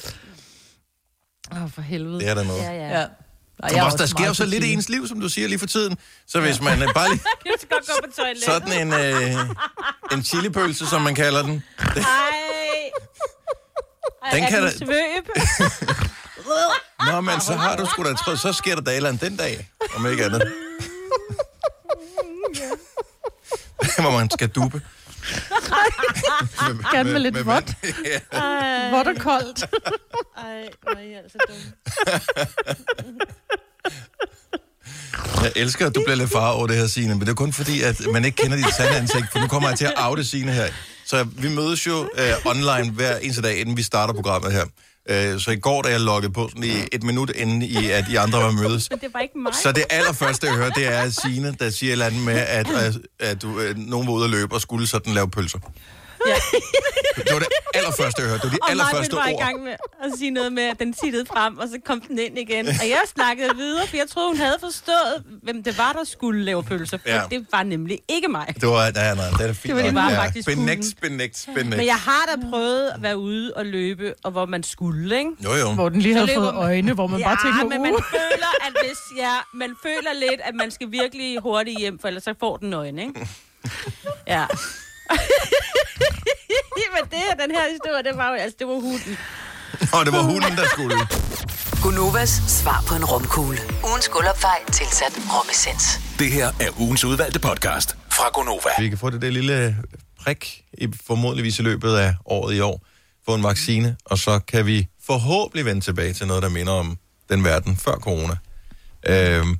[1.52, 2.20] Åh, oh, for helvede.
[2.20, 2.62] det er der noget.
[2.62, 3.00] Ja, ja.
[3.00, 3.06] ja.
[3.84, 5.98] Også, der sker jo så lidt i ens liv, som du siger lige for tiden.
[6.26, 8.44] Så hvis man øh, bare lige Jeg skal godt gå på toilettet.
[8.44, 9.48] sådan en, øh,
[10.12, 11.52] en chilipølse, som man kalder den.
[14.32, 15.28] Den Ej, kan da- den svøb?
[17.12, 19.36] Nå, men så har du sgu da så sker der da et eller andet den
[19.36, 20.52] dag, om ikke andet.
[24.00, 24.82] Hvor man skal dupe.
[26.92, 27.64] Gerne med lidt vådt.
[28.94, 29.64] Vådt og koldt.
[30.36, 31.72] Ej, hvor er I altså dumme.
[35.42, 37.52] Jeg elsker, at du bliver lidt far over det her, Signe, men det er kun
[37.52, 40.24] fordi, at man ikke kender dit sande ansigt, for nu kommer jeg til at oute
[40.24, 40.66] Signe her.
[41.06, 44.64] Så vi mødes jo øh, online hver eneste dag, inden vi starter programmet her.
[45.10, 48.04] Øh, så i går, da jeg loggede på, sådan i et minut inden i, at
[48.10, 49.54] I andre var mødes, Men det var ikke mig.
[49.62, 52.70] så det allerførste, jeg hører, det er Signe, der siger et eller andet med, at,
[52.70, 55.58] at, at du, øh, nogen var ude at løbe og skulle sådan lave pølser.
[56.26, 56.34] Ja.
[57.16, 58.42] Det var det allerførste, jeg hørte.
[58.42, 59.40] Det var de Og allerførste var i ord.
[59.40, 59.72] gang med
[60.04, 62.66] at sige noget med, at den tittede frem, og så kom den ind igen.
[62.68, 66.44] Og jeg snakkede videre, for jeg troede, hun havde forstået, hvem det var, der skulle
[66.44, 66.98] lave pølser.
[66.98, 67.22] For Ja.
[67.30, 68.54] det var nemlig ikke mig.
[68.60, 69.62] Det var, nej, nej, det er fint.
[69.64, 70.02] Det var det nok.
[70.02, 71.76] bare faktisk Benægt, benægt, benægt.
[71.76, 75.30] Men jeg har da prøvet at være ude og løbe, og hvor man skulle, ikke?
[75.44, 75.72] Jo, jo.
[75.72, 78.02] Hvor den lige havde fået øjne, hvor man bare tænker, Ja, men man uh.
[78.10, 82.24] føler, at hvis ja, man føler lidt, at man skal virkelig hurtigt hjem, for ellers
[82.24, 83.28] så får den øjne, ikke?
[84.26, 84.44] Ja.
[86.94, 89.18] men det her, den her historie, det var jo, altså, det var hunden.
[89.92, 90.96] Og det var hunden, der skulle.
[91.82, 93.58] Gunovas svar på en romkugle.
[93.88, 96.00] Ugens guldopfej tilsat romessens.
[96.18, 98.70] Det her er ugens udvalgte podcast fra Gonova.
[98.78, 99.76] Vi kan få det der lille
[100.20, 102.82] prik, i, formodentligvis i løbet af året i år,
[103.26, 106.98] få en vaccine, og så kan vi forhåbentlig vende tilbage til noget, der minder om
[107.30, 108.36] den verden før corona.
[109.08, 109.58] Øhm, men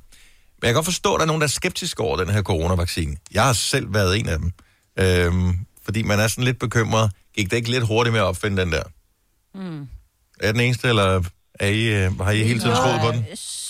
[0.61, 3.17] jeg kan godt forstå, at der er nogen, der er skeptiske over den her coronavaccine.
[3.33, 4.51] Jeg har selv været en af dem.
[4.99, 7.11] Øhm, fordi man er sådan lidt bekymret.
[7.35, 8.83] Gik det ikke lidt hurtigt med at opfinde den der?
[9.55, 9.87] Mm.
[10.39, 11.23] Er den eneste, eller
[11.59, 13.25] Er I, øh, har I hele tiden troet på den?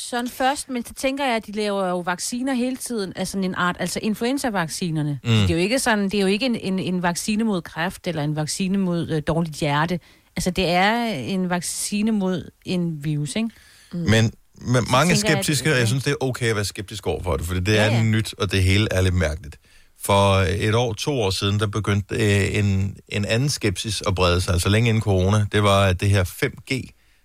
[0.09, 3.55] Sådan først, men så tænker jeg, at de laver jo vacciner hele tiden, altså en
[3.55, 5.19] art, altså influenza-vaccinerne.
[5.23, 5.29] Mm.
[5.29, 8.07] Det er jo ikke sådan, det er jo ikke en, en, en vaccine mod kræft,
[8.07, 9.99] eller en vaccine mod øh, dårligt hjerte.
[10.35, 13.49] Altså, det er en vaccine mod en virus, ikke?
[13.93, 13.99] Mm.
[13.99, 16.55] Men, men mange er tænker jeg, at- skeptiske, og jeg synes, det er okay at
[16.55, 18.03] være skeptisk over for det, for det er ja.
[18.03, 19.57] nyt, og det hele er lidt mærkeligt.
[20.05, 24.41] For et år, to år siden, der begyndte øh, en, en anden skepsis at brede
[24.41, 26.81] sig, altså længe inden corona, det var, at det her 5G,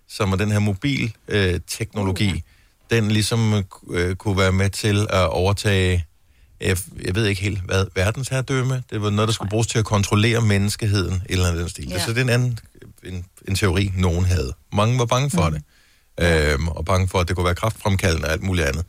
[0.09, 2.41] som er den her mobilteknologi, øh,
[2.91, 6.05] den ligesom øh, kunne være med til at overtage,
[6.61, 8.83] jeg, jeg ved ikke helt hvad, verdensherredømme.
[8.89, 11.89] Det var noget, der skulle bruges til at kontrollere menneskeheden, et eller andet den stil.
[11.89, 12.05] Ja.
[12.05, 12.59] Så det er en anden
[13.03, 14.53] en, en teori, nogen havde.
[14.73, 15.53] Mange var bange for mm.
[15.53, 15.63] det
[16.19, 18.85] øhm, og bange for, at det kunne være kraftfremkaldende og alt muligt andet.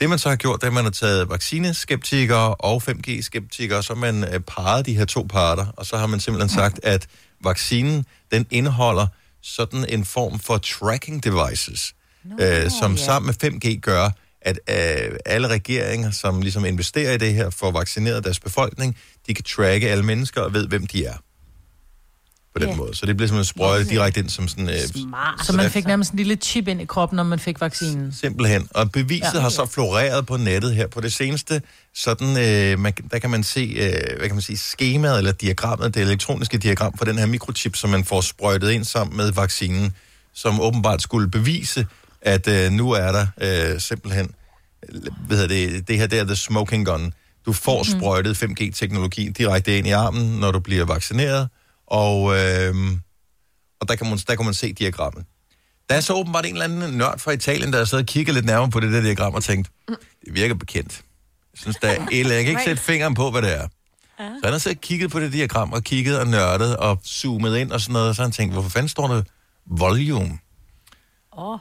[0.00, 3.94] Det man så har gjort, det er, at man har taget vaccineskeptikere og 5G-skeptikere, så
[3.94, 7.06] man øh, parret de her to parter, og så har man simpelthen sagt, at
[7.44, 9.06] vaccinen, den indeholder
[9.42, 11.94] sådan en form for tracking devices,
[12.40, 13.04] øh, som ja.
[13.04, 14.10] sammen med 5G gør,
[14.42, 18.96] at øh, alle regeringer, som ligesom investerer i det her for at vaccinere deres befolkning,
[19.26, 21.16] de kan tracke alle mennesker og ved, hvem de er.
[22.54, 22.74] På den Ja.
[22.76, 22.94] måde.
[22.96, 24.68] Så det bliver simpelthen sprøjtet direkte ind som sådan...
[24.68, 24.76] Øh,
[25.44, 28.12] Så man fik nærmest en lille chip ind i kroppen, når man fik vaccinen.
[28.20, 28.68] Simpelthen.
[28.74, 29.40] Og beviset Ja.
[29.40, 31.62] har så floreret på nettet her på det seneste.
[31.94, 35.94] Sådan, øh, man, der kan man se, øh, hvad kan man sige, skemaet eller diagrammet,
[35.94, 39.94] det elektroniske diagram for den her mikrochip, som man får sprøjtet ind sammen med vaccinen,
[40.34, 41.86] som åbenbart skulle bevise,
[42.22, 43.26] at øh, nu er der
[43.74, 44.30] øh, simpelthen,
[45.26, 47.12] hvad hedder det, det her der er the smoking gun.
[47.46, 47.98] Du får Mhm.
[48.00, 51.48] sprøjtet 5G-teknologi direkte ind i armen, når du bliver vaccineret,
[51.90, 52.74] og, øh,
[53.80, 55.24] og der, kan man, der kan man se diagrammet.
[55.88, 58.34] Der er så åbenbart en eller anden nørd fra Italien, der har siddet og kigget
[58.34, 59.70] lidt nærmere på det der diagram og tænkt,
[60.24, 61.02] det virker bekendt.
[61.52, 62.26] Jeg synes, der er et.
[62.26, 63.68] Jeg kan ikke sætte fingeren på, hvad det er.
[64.18, 67.72] Så han har så kigget på det diagram og kigget og nørdet og zoomet ind
[67.72, 69.22] og sådan noget, og så har han tænkt, hvorfor fanden står der
[69.66, 70.38] volume?
[71.38, 71.58] Åh.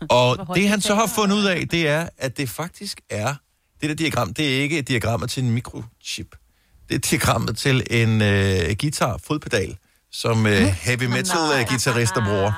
[0.10, 3.34] Og det han så har fundet ud af, det er, at det faktisk er,
[3.80, 6.36] det der diagram, det er ikke et diagrammet til en mikrochip.
[6.88, 9.76] Det er diagrammet til en øh, guitar, fodpedal,
[10.12, 12.52] som øh, heavy metal øh, guitarister bruger.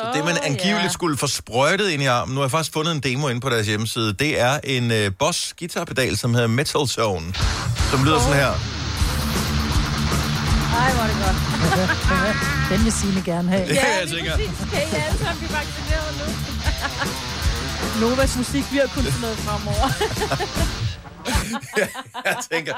[0.00, 2.92] Så det, man angiveligt skulle få sprøjtet ind i armen, nu har jeg faktisk fundet
[2.92, 6.88] en demo inde på deres hjemmeside, det er en øh, Boss guitarpedal, som hedder Metal
[6.88, 7.34] Zone,
[7.90, 8.52] som lyder sådan her.
[10.78, 11.36] Ej, hvor er det godt.
[12.70, 13.66] Den vil Signe gerne have.
[13.74, 14.36] Ja, jeg tænker.
[14.36, 14.50] Præcis.
[14.72, 16.10] Kan I alle sammen blive vaccineret
[18.00, 18.08] nu?
[18.08, 19.88] Novas musik bliver kun sådan noget fremover.
[22.24, 22.74] jeg tænker,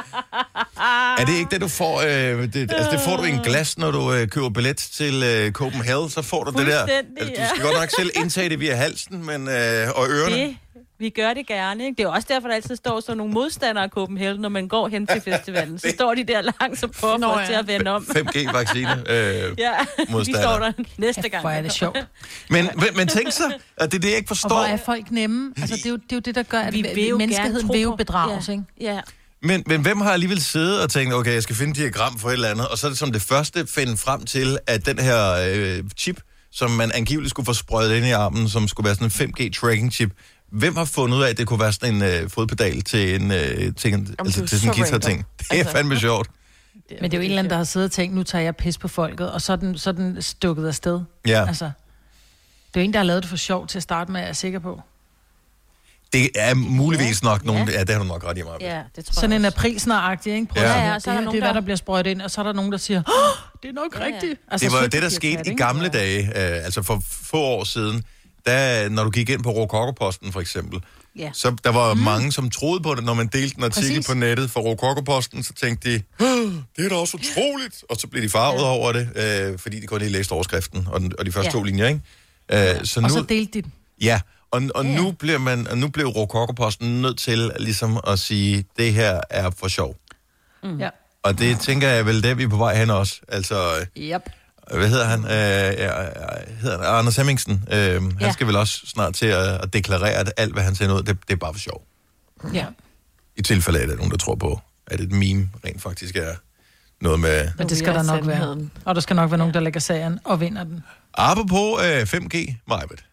[1.18, 2.01] er det ikke det, du får?
[2.01, 2.09] Øh,
[2.53, 5.53] det, altså, det får du i en glas, når du øh, køber billet til øh,
[5.53, 6.82] Copenhagen, så får du det der.
[6.82, 7.48] Altså, du ja.
[7.48, 10.36] skal godt nok selv indtage det via halsen men, øh, og ørerne.
[10.36, 10.57] Det,
[11.01, 11.84] vi gør det gerne.
[11.84, 11.96] Ikke?
[11.96, 14.88] Det er også derfor, der altid står sådan nogle modstandere af Copenhagen, når man går
[14.88, 15.78] hen til festivalen.
[15.78, 17.46] Så står de der langt og prøver Nå, ja.
[17.46, 18.03] til at vende om.
[18.16, 19.11] 5G-vaccine.
[19.12, 19.72] Øh, Ja,
[20.07, 20.42] de modstandere.
[20.42, 21.40] står der næste gang.
[21.42, 22.07] Hvor er det sjovt.
[22.51, 24.48] men, men, men tænk så, at det er det, jeg ikke Og forstår.
[24.48, 25.53] hvor er folk nemme?
[25.61, 27.68] Altså, det er jo det, er jo det der gør, at Vi vil jo menneskeheden
[27.72, 28.53] vil jo bedrages, Ja.
[28.53, 28.64] ikke?
[28.80, 29.01] Ja.
[29.42, 32.28] Men, men hvem har alligevel siddet og tænkt, okay, jeg skal finde et diagram for
[32.28, 34.98] et eller andet, og så er det som det første finde frem til, at den
[34.98, 36.20] her øh, chip,
[36.53, 40.11] som man angiveligt skulle få sprøjet ind i armen, som skulle være sådan en 5G-tracking-chip,
[40.51, 43.30] hvem har fundet ud af, at det kunne være sådan en øh, fodpedal til en,
[43.32, 45.26] øh, til en, altså, det er til sådan en så guitar-ting?
[45.38, 45.72] Det er Altså.
[45.72, 46.30] fandme sjovt.
[47.01, 48.57] Men det er jo en eller anden, der har siddet og tænkt, nu tager jeg
[48.57, 51.01] pis på folket, og så er den, så er den stukket afsted.
[51.26, 51.46] Ja.
[51.48, 51.64] Altså,
[52.74, 54.26] det er jo en, der har lavet det for sjov til at starte med, er
[54.26, 54.80] jeg sikker på.
[56.12, 57.68] Det er muligvis nok nogen...
[57.68, 58.53] Ja, det har du nok ret i, mig.
[58.61, 60.46] Ja, det tror Sådan jeg en aprilsnar-agtig, ikke?
[60.46, 60.68] Prøv Ja.
[60.68, 61.64] ja, Ja, ja, ja, det, så er der her, det nogen, er, hvad der- der
[61.64, 63.03] bliver sprøjtet ind, og så er der nogen, der siger,
[63.62, 64.14] det er nok Ja, ja.
[64.14, 64.40] rigtigt.
[64.51, 67.64] Altså, det var jo det, der skete i gamle dage, øh, altså for få år
[67.64, 68.05] siden,
[68.47, 70.80] da, når du gik ind på Rokokoposten for eksempel,
[71.18, 71.30] Ja.
[71.34, 72.01] så der var mm.
[72.01, 74.07] mange, som troede på det, når man delte en artikel Præcis.
[74.07, 78.07] på nettet for Rokokoposten, så tænkte de, "Åh, det er da også utroligt, og så
[78.07, 78.66] blev de farvet ja.
[78.66, 81.53] over det, øh, fordi de kun lige læste overskriften og, den, og de første Ja.
[81.53, 82.01] to linjer, ikke?
[82.78, 83.72] Øh, så nu, Og så delte de den.
[84.01, 84.20] Ja,
[84.51, 84.97] og, og ja.
[84.97, 89.51] nu, bliver man, og nu blev Rokokoposten nødt til ligesom at sige, det her er
[89.59, 89.97] for sjov.
[90.62, 90.78] Mm.
[90.78, 90.88] Ja.
[91.22, 93.20] Og det tænker jeg vel, det vi er på vej hen også.
[93.28, 94.30] Altså, øh, Yep.
[94.79, 95.25] Hvad hedder han?
[95.25, 95.31] Øh,
[95.81, 95.93] ja,
[96.61, 96.99] hedder han?
[96.99, 97.64] Anders Hemmingsen.
[97.73, 98.03] Øh.
[98.03, 98.33] Han Ja.
[98.33, 101.18] skal vel også snart til at, at deklarere, at alt, hvad han sender ud, det,
[101.29, 101.87] det er bare for sjov.
[102.55, 102.66] Ja.
[103.37, 106.16] I tilfælde af, at der er nogen, der tror på, at et meme rent faktisk
[106.16, 106.35] er
[107.01, 107.49] noget med...
[107.59, 108.59] Men det skal er der nok være.
[108.85, 110.81] Og der skal nok være nogen, der lægger sagen og vinder den.
[111.14, 113.05] Apropos øh, 5G, Majbet.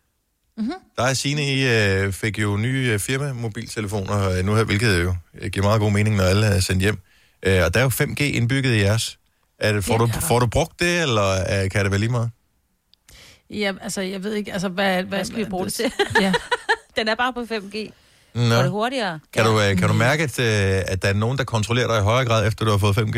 [0.57, 0.65] Mhm.
[0.65, 0.73] Mm-hmm.
[0.97, 5.15] Der er Signe, I øh, fik jo nye øh, firma-mobiltelefoner øh, nu her, hvilket jo
[5.41, 6.99] øh, giver meget god mening, når alle er sendt hjem.
[7.43, 9.17] Øh, og der er jo 5G indbygget i jeres.
[9.59, 9.99] Er det, får, Ja.
[9.99, 12.31] du, får du brugt det, eller øh, kan det være lige meget?
[13.49, 15.03] Ja, altså, jeg ved ikke, altså, hvad...
[15.03, 15.91] Hvad skal vi bruge det til?
[16.21, 16.33] Ja.
[16.97, 17.89] Den er bare på 5G.
[18.33, 18.55] Nå.
[18.55, 19.19] Går det hurtigere?
[19.33, 21.97] Kan, du, øh, kan du mærke, at, øh, at der er nogen, der kontrollerer dig
[21.99, 23.17] i højere grad, efter du har fået 5G?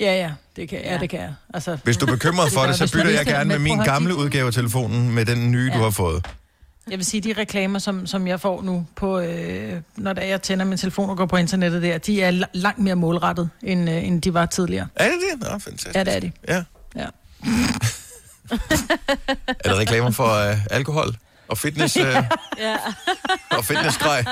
[0.00, 1.34] Ja, ja, det kan, ja, det kan jeg.
[1.54, 4.46] Altså, Hvis du er bekymret for det, så bytter jeg gerne med min gamle udgave
[4.46, 5.82] af telefonen med den nye, du Ja.
[5.82, 6.26] har fået.
[6.90, 10.42] Jeg vil sige, de reklamer, som, som jeg får nu, på, øh, når der jeg
[10.42, 13.90] tænder min telefon og går på internettet der, de er la- langt mere målrettet, end,
[13.90, 14.86] øh, end de var tidligere.
[14.96, 15.40] Er det det?
[15.52, 15.94] Nå, fantastisk.
[15.94, 16.32] Ja, det er de.
[16.48, 16.62] Ja.
[16.96, 17.06] Ja.
[19.48, 21.16] Er det reklamer for uh, alkohol
[21.48, 22.02] og fitness, uh,
[22.58, 22.76] Ja.
[23.50, 24.24] og fitnessgrej?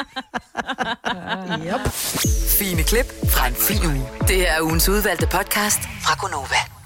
[2.58, 4.06] Fine klip fra en fin uge.
[4.28, 6.77] Det her er ugens udvalgte podcast fra Gonova.